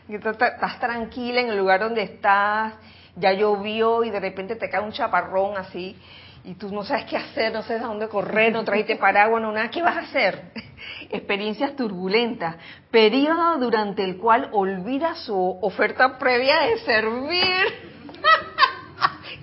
[0.09, 2.75] estás tranquila en el lugar donde estás,
[3.17, 5.97] ya llovió y de repente te cae un chaparrón así
[6.45, 9.51] y tú no sabes qué hacer, no sabes a dónde correr, no trajiste paraguas, no
[9.51, 10.53] nada, ¿qué vas a hacer?
[11.11, 12.57] Experiencias turbulentas,
[12.91, 17.67] periodo durante el cual olvida su oferta previa de servir.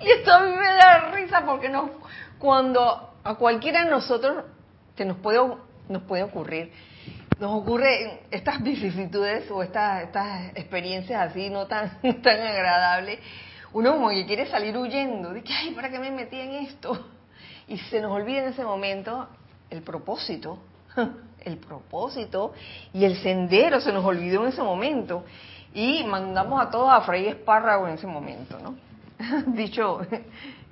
[0.00, 1.90] y esto a mí me da risa porque no,
[2.38, 4.44] cuando a cualquiera de nosotros
[4.96, 5.40] se nos puede,
[5.88, 6.72] nos puede ocurrir
[7.40, 13.18] nos ocurre estas vicisitudes o estas, estas experiencias así no tan, tan agradables,
[13.74, 17.06] uno como que quiere salir huyendo, de que, ay, ¿para qué me metí en esto?
[17.68, 19.28] Y se nos olvida en ese momento
[19.68, 20.58] el propósito,
[21.44, 22.54] el propósito
[22.92, 25.24] y el sendero se nos olvidó en ese momento.
[25.74, 28.76] Y mandamos a todos a freír espárrago en ese momento, ¿no?
[29.54, 30.00] Dicho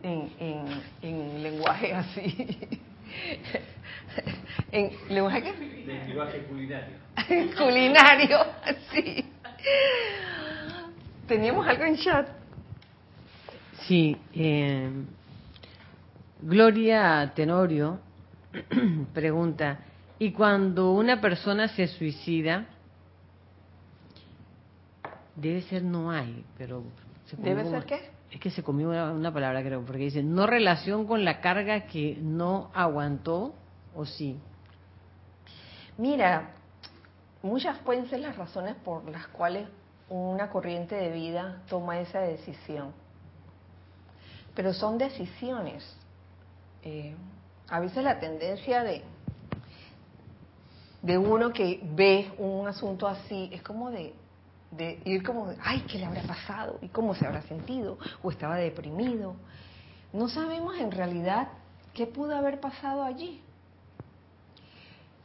[0.03, 2.68] en, en, en lenguaje así
[4.72, 5.84] ¿En lenguaje qué?
[5.86, 6.96] lenguaje culinario.
[7.57, 8.38] culinario,
[8.92, 9.24] sí.
[11.26, 12.41] ¿Teníamos algo en chat?
[13.87, 14.16] Sí.
[14.35, 14.91] Eh,
[16.41, 18.01] Gloria Tenorio
[19.14, 19.78] pregunta,
[20.18, 22.66] ¿y cuando una persona se suicida?
[25.37, 26.83] Debe ser no hay, pero...
[27.39, 28.11] ¿Debe ser qué?
[28.33, 32.16] es que se comió una, palabra creo, porque dice, no relación con la carga que
[32.20, 33.55] no aguantó
[33.95, 34.39] o sí.
[35.99, 36.53] Mira,
[37.43, 39.68] muchas pueden ser las razones por las cuales
[40.09, 42.93] una corriente de vida toma esa decisión,
[44.55, 45.84] pero son decisiones.
[46.82, 47.14] Eh,
[47.68, 49.03] a veces la tendencia de,
[51.03, 54.14] de uno que ve un asunto así es como de,
[54.70, 56.78] de ir como, ay, ¿qué le habrá pasado?
[56.82, 57.98] ¿Y cómo se habrá sentido?
[58.22, 59.36] ¿O estaba deprimido?
[60.12, 61.48] No sabemos en realidad
[61.94, 63.40] qué pudo haber pasado allí.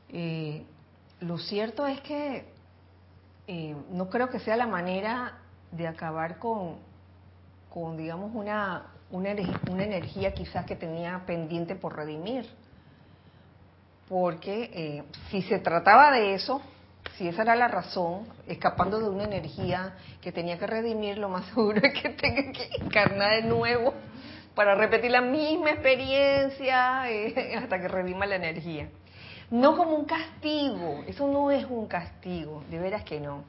[0.09, 0.65] Eh,
[1.19, 2.45] lo cierto es que
[3.47, 5.39] eh, no creo que sea la manera
[5.71, 6.75] de acabar con,
[7.73, 9.29] con digamos, una, una,
[9.69, 12.47] una energía quizás que tenía pendiente por redimir.
[14.09, 16.61] Porque eh, si se trataba de eso,
[17.17, 21.45] si esa era la razón, escapando de una energía que tenía que redimir, lo más
[21.53, 23.93] seguro es que tenga que encarnar de nuevo
[24.55, 28.89] para repetir la misma experiencia eh, hasta que redima la energía.
[29.49, 33.45] No como un castigo, eso no es un castigo, de veras que no.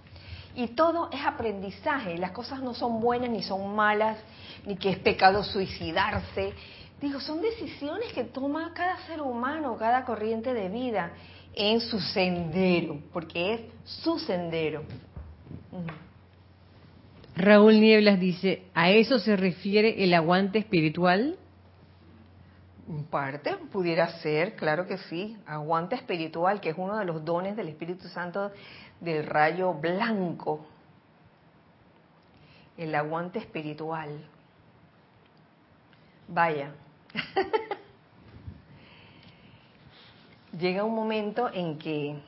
[0.58, 4.18] Y todo es aprendizaje, las cosas no son buenas ni son malas,
[4.66, 6.52] ni que es pecado suicidarse.
[7.00, 11.12] Digo, son decisiones que toma cada ser humano, cada corriente de vida
[11.54, 14.82] en su sendero, porque es su sendero.
[17.36, 21.38] Raúl Nieblas dice, ¿a eso se refiere el aguante espiritual?
[22.88, 27.54] En parte pudiera ser, claro que sí, aguante espiritual, que es uno de los dones
[27.54, 28.50] del Espíritu Santo
[29.00, 30.66] del rayo blanco.
[32.76, 34.24] El aguante espiritual.
[36.28, 36.72] Vaya.
[40.58, 42.18] llega un momento en que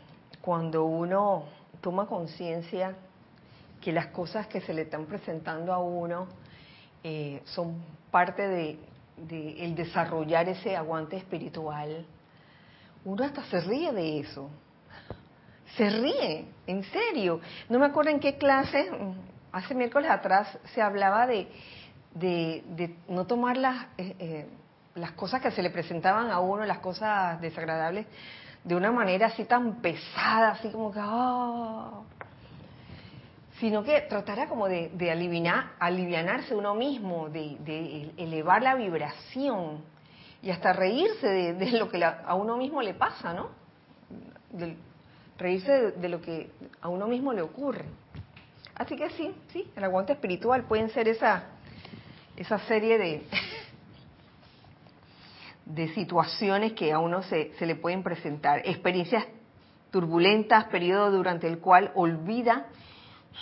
[0.40, 1.44] cuando uno
[1.80, 2.96] toma conciencia
[3.80, 6.28] que las cosas que se le están presentando a uno
[7.02, 8.78] eh, son parte de,
[9.64, 12.06] el desarrollar ese aguante espiritual,
[13.04, 14.48] uno hasta se ríe de eso.
[15.76, 17.40] Se ríe, en serio.
[17.68, 18.90] No me acuerdo en qué clase,
[19.52, 21.48] hace miércoles atrás se hablaba de,
[22.14, 24.48] de, no tomar las, eh, eh,
[24.94, 28.06] las cosas que se le presentaban a uno, las cosas desagradables,
[28.64, 32.04] de una manera así tan pesada, así como que, oh,
[33.58, 39.82] sino que tratara como de, de aliviar, alivianarse uno mismo, de, elevar la vibración
[40.42, 43.50] y hasta reírse de, lo que a uno mismo le pasa, ¿no?
[45.40, 47.86] Reírse de, lo que a uno mismo le ocurre.
[48.74, 51.44] Así que sí, sí, el aguante espiritual pueden ser esa,
[52.36, 53.26] esa serie de,
[55.64, 59.26] de situaciones que a uno se, se le pueden presentar, experiencias
[59.90, 62.66] turbulentas, periodo durante el cual olvida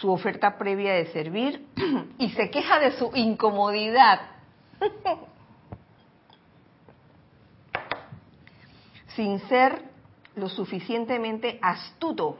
[0.00, 1.66] su oferta previa de servir
[2.18, 4.20] y se queja de su incomodidad.
[9.16, 9.82] Sin ser
[10.38, 12.38] lo suficientemente astuto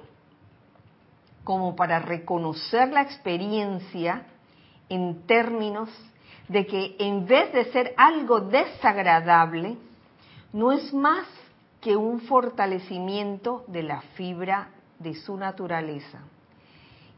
[1.44, 4.26] como para reconocer la experiencia
[4.88, 5.88] en términos
[6.48, 9.76] de que en vez de ser algo desagradable,
[10.52, 11.26] no es más
[11.80, 16.20] que un fortalecimiento de la fibra de su naturaleza.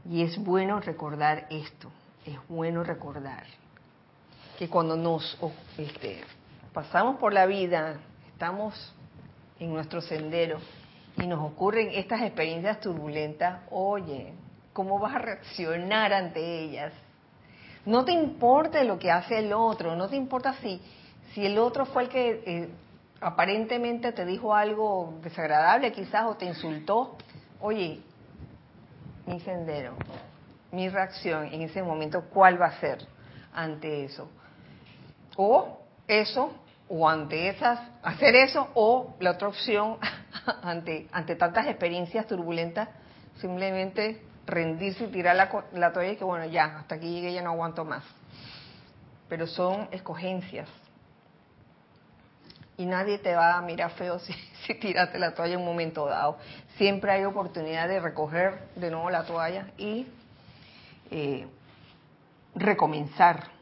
[0.08, 1.90] Y es bueno recordar esto,
[2.24, 3.44] es bueno recordar
[4.58, 5.38] que cuando nos
[5.78, 6.22] este,
[6.72, 7.98] pasamos por la vida,
[8.32, 8.94] estamos
[9.60, 10.58] en nuestro sendero
[11.16, 14.32] y nos ocurren estas experiencias turbulentas, oye,
[14.72, 16.92] ¿cómo vas a reaccionar ante ellas?
[17.84, 20.80] No te importa lo que hace el otro, no te importa si,
[21.32, 22.68] si el otro fue el que eh,
[23.20, 27.16] aparentemente te dijo algo desagradable quizás o te insultó.
[27.60, 28.00] Oye,
[29.26, 29.94] mi sendero,
[30.72, 33.06] mi reacción en ese momento, ¿cuál va a ser
[33.52, 34.28] ante eso?
[35.36, 36.52] O eso,
[36.92, 39.98] o ante esas, hacer eso, o la otra opción,
[40.62, 42.88] ante, ante tantas experiencias turbulentas,
[43.36, 47.42] simplemente rendirse y tirar la, la toalla y que bueno, ya, hasta aquí llegué, ya
[47.42, 48.02] no aguanto más.
[49.28, 50.68] Pero son escogencias.
[52.76, 54.32] Y nadie te va a mirar feo si,
[54.66, 56.38] si tiraste la toalla en un momento dado.
[56.76, 60.08] Siempre hay oportunidad de recoger de nuevo la toalla y
[61.12, 61.46] eh,
[62.56, 63.59] recomenzar.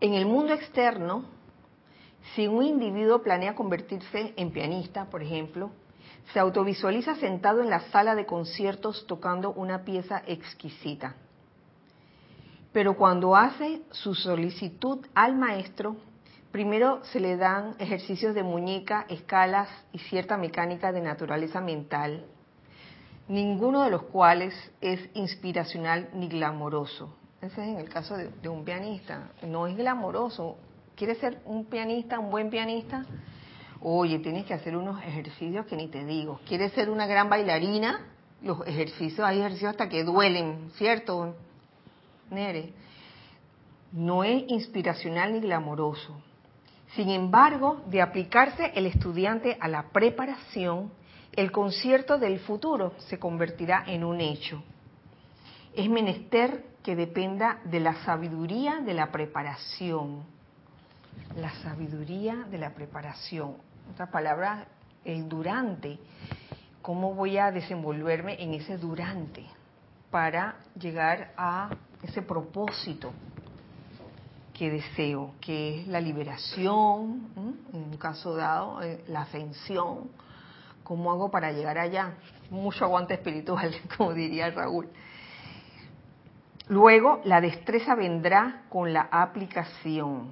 [0.00, 1.24] En el mundo externo,
[2.34, 5.70] si un individuo planea convertirse en pianista, por ejemplo,
[6.32, 11.16] se autovisualiza sentado en la sala de conciertos tocando una pieza exquisita.
[12.72, 15.96] Pero cuando hace su solicitud al maestro,
[16.52, 22.26] primero se le dan ejercicios de muñeca, escalas y cierta mecánica de naturaleza mental,
[23.28, 27.16] ninguno de los cuales es inspiracional ni glamoroso.
[27.42, 29.30] Ese es en el caso de, un pianista.
[29.42, 30.58] No es glamoroso.
[30.94, 33.06] ¿Quieres ser un pianista, un buen pianista?
[33.80, 36.38] Oye, tienes que hacer unos ejercicios que ni te digo.
[36.46, 38.06] ¿Quieres ser una gran bailarina?
[38.42, 41.34] Los ejercicios, hay ejercicios hasta que duelen, ¿cierto?
[42.30, 42.72] Nere.
[43.92, 46.20] No es inspiracional ni glamoroso.
[46.94, 50.92] Sin embargo, de aplicarse el estudiante a la preparación,
[51.32, 54.62] el concierto del futuro se convertirá en un hecho.
[55.74, 60.24] Es menester que dependa de la sabiduría de la preparación.
[61.36, 63.56] La sabiduría de la preparación.
[63.92, 64.66] Otra palabra,
[65.04, 65.98] el durante.
[66.82, 69.44] ¿Cómo voy a desenvolverme en ese durante
[70.10, 71.70] para llegar a
[72.02, 73.12] ese propósito
[74.54, 80.10] que deseo, que es la liberación, en un caso dado, eh, la ascensión?
[80.82, 82.14] ¿Cómo hago para llegar allá?
[82.50, 84.88] Mucho aguante espiritual, como diría Raúl.
[86.68, 90.28] Luego, la destreza vendrá con la aplicación,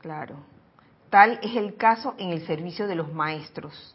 [0.00, 0.36] claro.
[1.10, 3.94] Tal es el caso en el servicio de los maestros.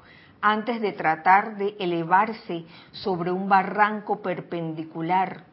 [0.42, 5.44] antes de tratar de elevarse sobre un barranco perpendicular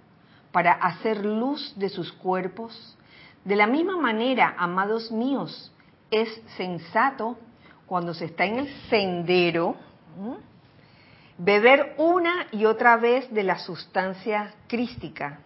[0.52, 2.98] para hacer luz de sus cuerpos,
[3.46, 5.72] de la misma manera, amados míos,
[6.12, 7.38] es sensato
[7.86, 9.76] cuando se está en el sendero,
[11.38, 15.40] beber una y otra vez de la sustancia crística,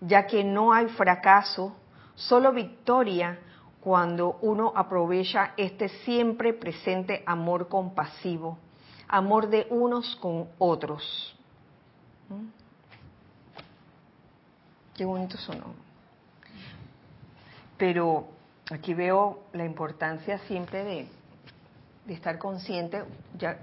[0.00, 1.76] ya que no hay fracaso,
[2.14, 3.38] solo victoria
[3.80, 8.58] cuando uno aprovecha este siempre presente amor compasivo,
[9.08, 11.34] amor de unos con otros.
[12.28, 12.48] ¿Mm?
[14.94, 15.74] Qué bonito sonó.
[17.76, 18.28] Pero
[18.70, 21.08] aquí veo la importancia siempre de,
[22.12, 23.04] estar consciente,
[23.36, 23.58] ya,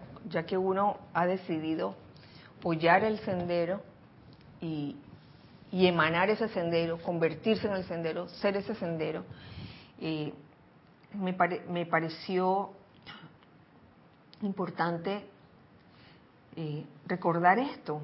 [0.46, 1.96] que uno ha decidido
[2.60, 3.82] apoyar el sendero
[4.62, 4.98] y,
[5.72, 9.26] emanar ese sendero, convertirse en el sendero, ser ese sendero.
[10.00, 10.34] Y
[11.14, 11.36] me,
[11.68, 12.72] me pareció
[14.41, 15.26] importante
[16.56, 18.01] eh, recordar esto,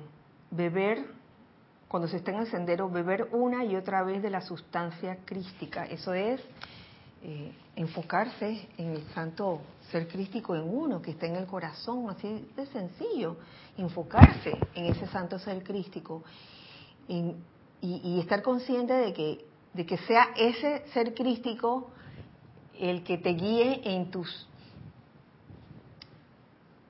[0.50, 1.06] beber,
[1.88, 5.86] cuando se está en el sendero, beber una y otra vez de la sustancia crística.
[5.86, 6.42] Eso es
[7.24, 12.48] eh, enfocarse en el santo ser crístico en uno, que está en el corazón, así
[12.56, 13.38] de sencillo,
[13.78, 16.24] enfocarse en ese santo ser crístico
[17.08, 17.36] y,
[18.20, 21.90] estar consciente de que, de que sea ese ser crístico
[22.80, 24.48] el que te guíe en tus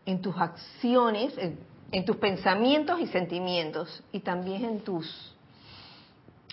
[0.06, 5.36] en tus acciones, en, tus pensamientos y sentimientos, y también en tus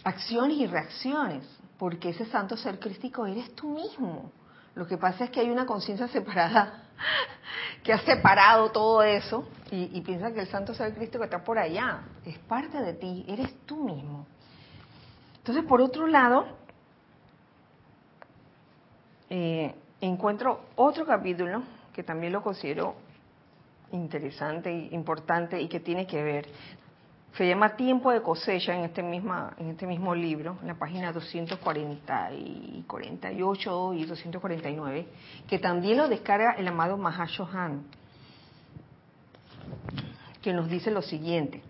[0.05, 1.45] acciones y reacciones,
[1.79, 4.31] porque ese santo ser crístico eres tú mismo.
[4.75, 6.85] Lo que pasa es que hay una conciencia separada
[7.83, 12.03] que ha separado todo eso y, piensa que el santo ser crístico está por allá.
[12.25, 14.27] Es parte de ti, eres tú mismo.
[15.39, 16.47] Entonces, por otro lado,
[19.31, 22.95] eh, encuentro otro capítulo que también lo considero
[23.93, 26.47] interesante e importante y que tiene que ver.
[27.37, 31.13] Se llama Tiempo de cosecha en este, misma, en este mismo libro, en la página
[31.13, 35.07] 248 y 249,
[35.47, 37.85] que también lo descarga el amado Mahashohan,
[40.43, 41.63] que nos dice lo siguiente.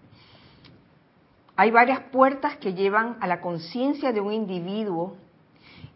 [1.57, 5.16] Hay varias puertas que llevan a la conciencia de un individuo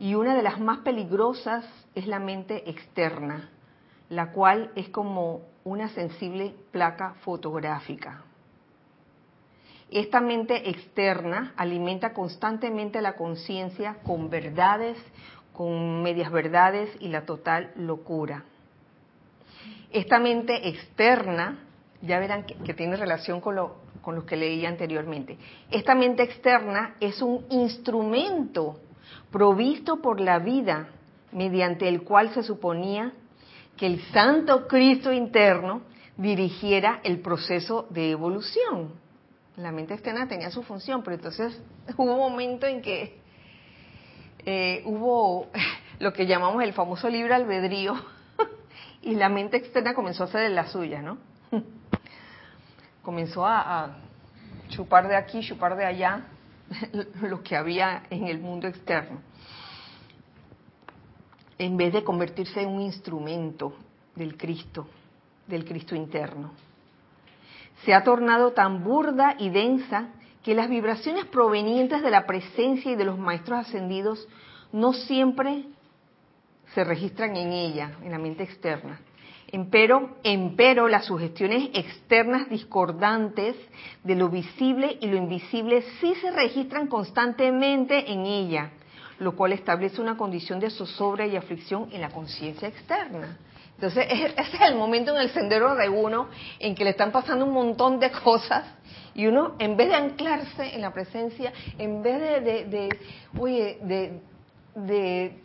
[0.01, 1.65] y una de las más peligrosas
[1.95, 3.49] es la mente externa,
[4.13, 8.23] la cual es como una sensible placa fotográfica.
[9.91, 14.99] Esta mente externa alimenta constantemente la conciencia con verdades,
[15.55, 18.45] con medias verdades y la total locura.
[19.91, 21.61] Esta mente externa,
[22.03, 25.39] ya verán que, tiene relación con lo, con lo que leí anteriormente,
[25.71, 28.79] esta mente externa es un instrumento
[29.31, 30.89] provisto por la vida
[31.33, 33.15] mediante el cual se suponía
[33.77, 35.83] que el Santo Cristo interno
[36.17, 38.93] dirigiera el proceso de evolución.
[39.57, 41.61] La mente externa tenía su función, pero entonces
[41.97, 43.19] hubo un momento en que
[44.45, 45.49] eh, hubo
[45.99, 47.95] lo que llamamos el famoso libre albedrío
[49.03, 51.19] y la mente externa comenzó a hacer la suya, ¿no?
[53.03, 53.97] Comenzó a, a
[54.69, 56.25] chupar de aquí, chupar de allá
[57.21, 59.21] lo que había en el mundo externo
[61.59, 63.75] en vez de convertirse en un instrumento
[64.15, 64.87] del Cristo,
[65.47, 66.53] del Cristo interno.
[67.85, 70.09] Se ha tornado tan burda y densa
[70.43, 74.29] que las vibraciones provenientes de la presencia y de los maestros ascendidos
[74.73, 75.65] no siempre
[76.75, 79.01] se registran en ella, en la mente externa.
[79.49, 83.55] Empero, empero las sugestiones externas discordantes
[84.03, 88.71] de lo visible y lo invisible sí se registran constantemente en ella
[89.23, 93.39] lo cual establece una condición de zozobra y aflicción en la conciencia externa.
[93.75, 97.45] Entonces, ese es el momento en el sendero de uno en que le están pasando
[97.45, 98.65] un montón de cosas
[99.15, 102.99] y uno, en vez de anclarse en la presencia, en vez de, de,
[103.39, 104.21] oye, de,
[104.75, 105.39] de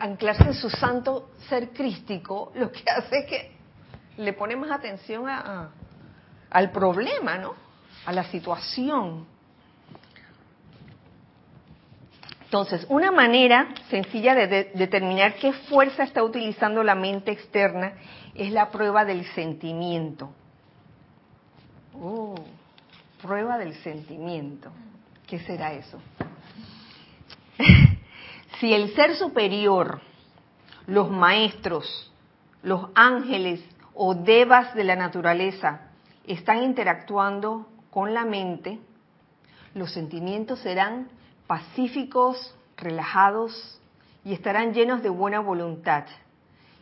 [0.00, 3.52] anclarse en su santo ser crístico, lo que hace es que
[4.16, 5.70] le pone más atención a,
[6.50, 7.54] al problema, ¿no?
[8.06, 9.26] A la situación.
[12.52, 17.94] Entonces, una manera sencilla de, determinar qué fuerza está utilizando la mente externa
[18.34, 20.34] es la prueba del sentimiento.
[21.98, 22.34] Oh,
[23.22, 24.70] prueba del sentimiento.
[25.26, 25.98] ¿Qué será eso?
[28.60, 30.02] si el ser superior,
[30.86, 32.12] los maestros,
[32.62, 35.88] los ángeles o devas de la naturaleza
[36.26, 38.78] están interactuando con la mente,
[39.72, 41.08] los sentimientos serán
[41.52, 43.78] pacíficos, relajados
[44.24, 46.06] y estarán llenos de buena voluntad.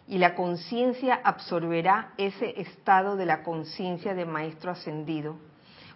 [0.07, 5.35] Y la conciencia absorberá ese estado de la conciencia de maestro ascendido,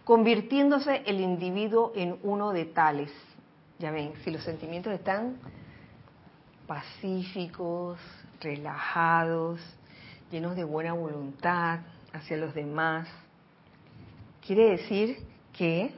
[0.02, 3.12] convirtiéndose el individuo en uno de tales.
[3.78, 5.36] Ya ven, si los sentimientos están
[6.66, 8.00] pacíficos,
[8.40, 9.60] relajados,
[10.32, 11.78] llenos de buena voluntad
[12.12, 13.06] hacia los demás,
[14.44, 15.18] quiere decir
[15.52, 15.92] que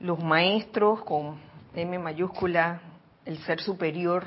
[0.00, 1.38] los maestros con
[1.74, 2.80] M mayúscula,
[3.24, 4.26] el ser superior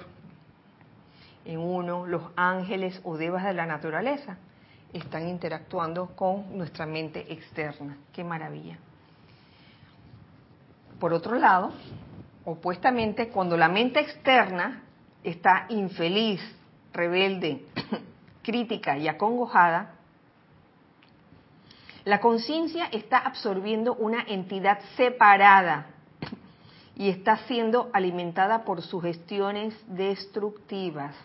[1.45, 4.37] en uno, los ángeles o devas de la naturaleza,
[4.93, 7.97] están interactuando con nuestra mente externa.
[8.11, 8.77] Qué maravilla.
[10.99, 11.71] Por otro lado,
[12.45, 14.83] opuestamente, cuando la mente externa
[15.23, 16.41] está infeliz,
[16.91, 17.65] rebelde,
[18.43, 19.95] crítica y acongojada,
[22.09, 25.85] la conciencia está absorbiendo una entidad separada
[26.95, 31.15] y está siendo alimentada por sugestiones destructivas.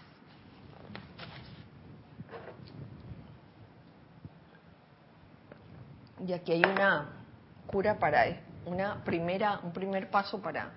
[6.28, 7.08] Y aquí hay una
[7.66, 8.26] cura para
[8.66, 10.70] una primera, un primer paso para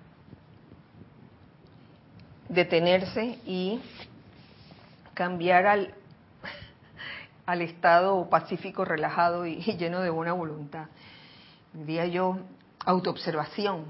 [2.48, 3.78] detenerse y
[5.12, 5.94] cambiar al
[7.48, 10.88] al estado pacífico, relajado y, lleno de buena voluntad.
[11.72, 12.36] Diría yo,
[12.84, 13.86] autoobservación,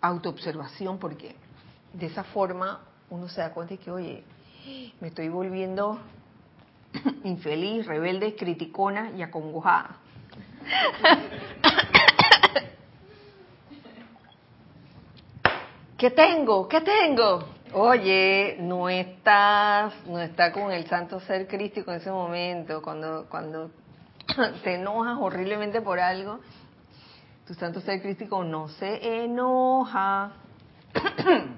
[0.00, 1.36] autoobservación, porque
[1.92, 4.24] de esa forma uno se da cuenta de que, oye,
[4.98, 6.00] me estoy volviendo
[7.24, 9.98] infeliz, rebelde, criticona y acongojada.
[15.98, 16.66] ¿Qué tengo?
[16.66, 17.55] ¿Qué tengo?
[17.78, 23.70] Oye, no estás, no está con el santo ser crístico en ese momento, cuando, cuando
[24.64, 26.40] te enojas horriblemente por algo,
[27.46, 30.32] tu santo ser crístico no se enoja.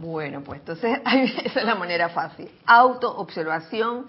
[0.00, 0.96] Bueno, pues entonces
[1.44, 2.48] esa es la manera fácil.
[2.64, 4.06] Autoobservación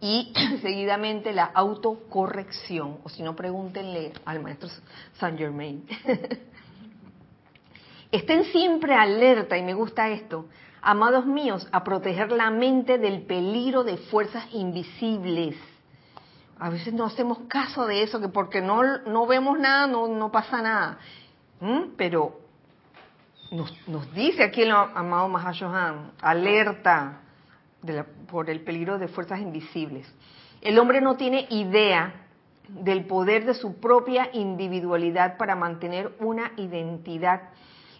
[0.00, 0.32] y
[0.62, 4.68] seguidamente la autocorrección, o si no, pregúntenle al maestro
[5.18, 5.86] Saint Germain.
[8.10, 10.46] Estén siempre alerta, y me gusta esto,
[10.82, 15.54] amados míos, a proteger la mente del peligro de fuerzas invisibles.
[16.58, 20.32] A veces no hacemos caso de eso, que porque no, no vemos nada, no, no
[20.32, 20.98] pasa nada.
[21.60, 21.94] ¿Mm?
[21.96, 22.40] Pero
[23.52, 27.20] nos, nos, dice aquí el amado Mahashohan, alerta,
[28.30, 30.12] por el peligro de fuerzas invisibles.
[30.60, 32.26] El hombre no tiene idea
[32.68, 37.50] del poder de su propia individualidad para mantener una identidad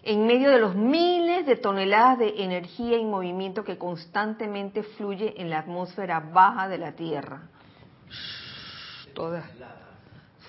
[0.03, 5.49] en medio de los miles de toneladas de energía y movimiento que constantemente fluye en
[5.49, 7.43] la atmósfera baja de la Tierra.
[9.13, 9.45] Todas.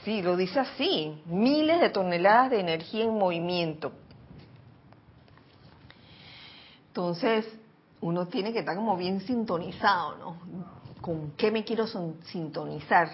[0.04, 3.92] Sí, lo dice así, miles de toneladas de energía en movimiento.
[6.88, 7.46] Entonces,
[8.02, 10.36] uno tiene que estar como bien sintonizado, ¿no?
[11.00, 13.08] ¿Con qué me quiero sintonizar?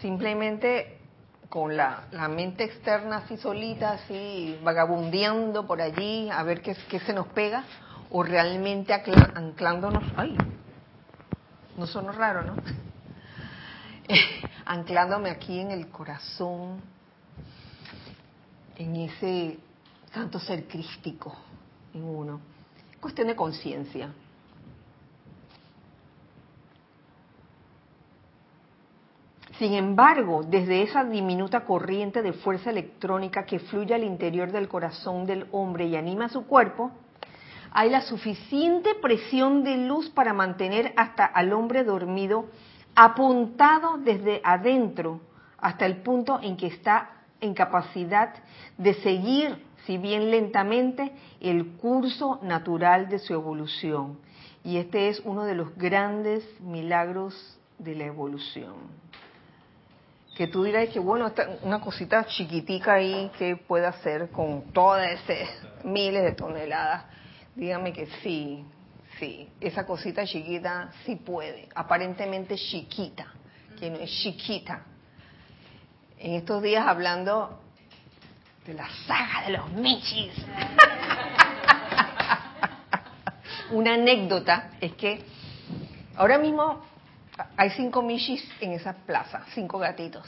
[0.00, 0.98] Simplemente
[1.48, 7.26] con la, mente externa así solita, así vagabundeando por allí, a ver qué, se nos
[7.28, 7.64] pega,
[8.10, 10.36] o realmente anclándonos, ay,
[11.76, 12.56] no son raro, ¿no?
[14.64, 16.80] anclándome aquí en el corazón,
[18.76, 19.58] en ese
[20.12, 21.34] santo ser crístico
[21.94, 22.40] en uno
[23.00, 24.12] cuestión de conciencia.
[29.58, 35.26] Sin embargo, desde esa diminuta corriente de fuerza electrónica que fluye al interior del corazón
[35.26, 36.90] del hombre y anima su cuerpo,
[37.72, 42.46] hay la suficiente presión de luz para mantener hasta al hombre dormido
[42.94, 45.20] apuntado desde adentro
[45.58, 48.34] hasta el punto en que está en capacidad
[48.78, 51.10] de seguir si bien lentamente,
[51.40, 54.20] el curso natural de su evolución.
[54.62, 57.34] Y este es uno de los grandes milagros
[57.76, 58.76] de la evolución.
[60.36, 61.32] que tú dirás que bueno,
[61.64, 67.06] una cosita chiquitica ahí que puede hacer con todas esas miles de toneladas.
[67.56, 68.64] Dígame que sí,
[69.18, 73.26] sí, esa cosita chiquita sí puede, aparentemente chiquita,
[73.76, 74.84] que no es chiquita.
[76.16, 77.58] En estos días hablando
[78.74, 80.34] la saga de los Michis.
[83.70, 85.24] Una anécdota es que
[86.16, 86.80] ahora mismo
[87.56, 90.26] hay cinco Michis en esa plaza, cinco gatitos.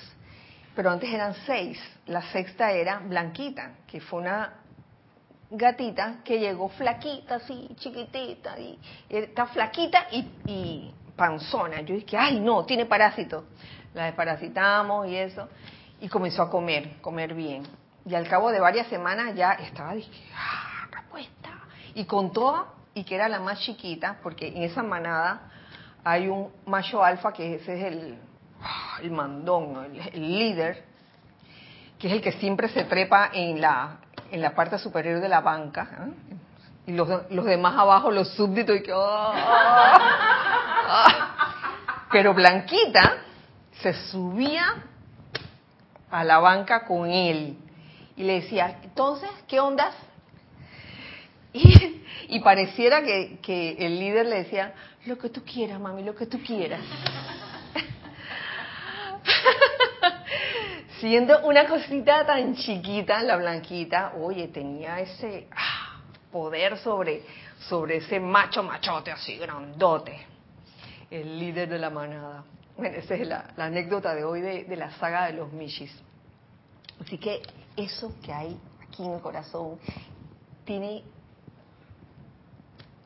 [0.75, 1.79] Pero antes eran seis.
[2.07, 4.55] La sexta era Blanquita, que fue una
[5.51, 8.79] gatita que llegó flaquita, así, chiquitita, y,
[9.09, 11.83] está flaquita y, panzona.
[11.83, 13.45] Yo dije, ay, no, tiene parásito.
[13.95, 15.49] La desparasitamos y eso,
[16.01, 17.65] y comenzó a comer, comer bien.
[18.05, 21.51] Y al cabo de varias semanas ya estaba, dije, ah, repuesta.
[21.95, 25.51] Y con toda, y que era la más chiquita, porque en esa manada
[26.05, 28.19] hay un macho alfa que ese es el,
[29.03, 30.85] el mandón, el, líder,
[31.99, 33.99] que es el que siempre se trepa en la,
[34.31, 35.89] en la parte superior de la banca.
[36.01, 36.37] ¿eh?
[36.87, 38.93] Y los, los, demás abajo, los súbditos, y que...
[38.93, 39.33] Oh,
[42.11, 43.19] Pero Blanquita
[43.81, 44.75] se subía
[46.11, 47.57] a la banca con él
[48.17, 49.95] y le decía, entonces, ¿qué ondas?
[52.29, 54.73] Y, pareciera que, que, el líder le decía,
[55.05, 56.81] lo que tú quieras, mami, lo que tú quieras.
[61.01, 66.01] Siendo una cosita tan chiquita, la blanquita, oye, tenía ese ah,
[66.31, 67.23] poder sobre,
[67.69, 70.19] sobre ese macho machote así grandote,
[71.11, 72.45] el líder de la manada.
[72.79, 75.93] Bueno, esa es la, anécdota de hoy de, de, la saga de los Mishis.
[76.99, 77.43] Así que
[77.77, 79.79] eso que hay aquí en el corazón
[80.65, 81.03] tiene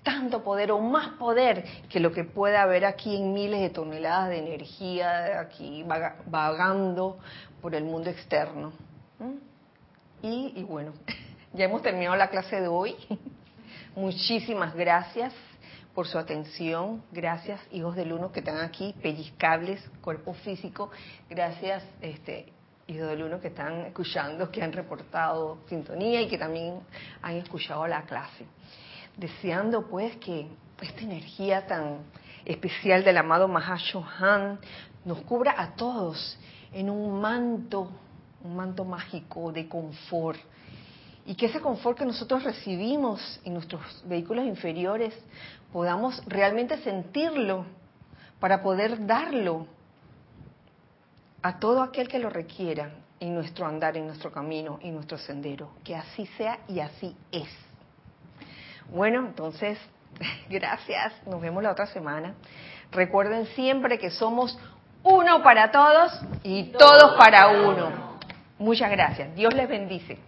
[0.02, 4.28] tanto poder o más poder que lo que puede haber aquí en miles de toneladas
[4.28, 5.84] de energía aquí
[6.26, 7.18] vagando
[7.60, 8.72] por el mundo externo.
[10.22, 10.92] Y, y bueno,
[11.52, 12.94] ya hemos terminado la clase de hoy.
[13.96, 15.32] Muchísimas gracias
[15.92, 17.02] por su atención.
[17.10, 20.90] Gracias, hijos del uno que están aquí, pellizcables, cuerpo físico.
[21.28, 22.52] Gracias, este,
[22.88, 26.80] hijos del uno que están escuchando, que han reportado sintonía y que también
[27.22, 28.46] han escuchado la clase
[29.16, 30.46] deseando pues que
[30.80, 32.00] esta energía tan
[32.44, 34.60] especial del amado Mahashohan
[35.04, 36.38] nos cubra a todos
[36.72, 37.90] en un manto,
[38.44, 40.38] un manto mágico de confort.
[41.24, 45.14] Y que ese confort que nosotros recibimos en nuestros vehículos inferiores
[45.72, 47.64] podamos realmente sentirlo
[48.38, 49.66] para poder darlo
[51.46, 52.90] a todo aquel que lo requiera
[53.20, 55.70] en nuestro andar, en nuestro camino, en nuestro sendero.
[55.84, 57.48] Que así sea y así es.
[58.90, 59.78] Bueno, entonces,
[60.50, 61.12] gracias.
[61.24, 62.34] Nos vemos la otra semana.
[62.90, 64.58] Recuerden siempre que somos
[65.04, 68.18] uno para todos y todos para uno.
[68.58, 69.32] Muchas gracias.
[69.36, 70.18] Dios les bendice.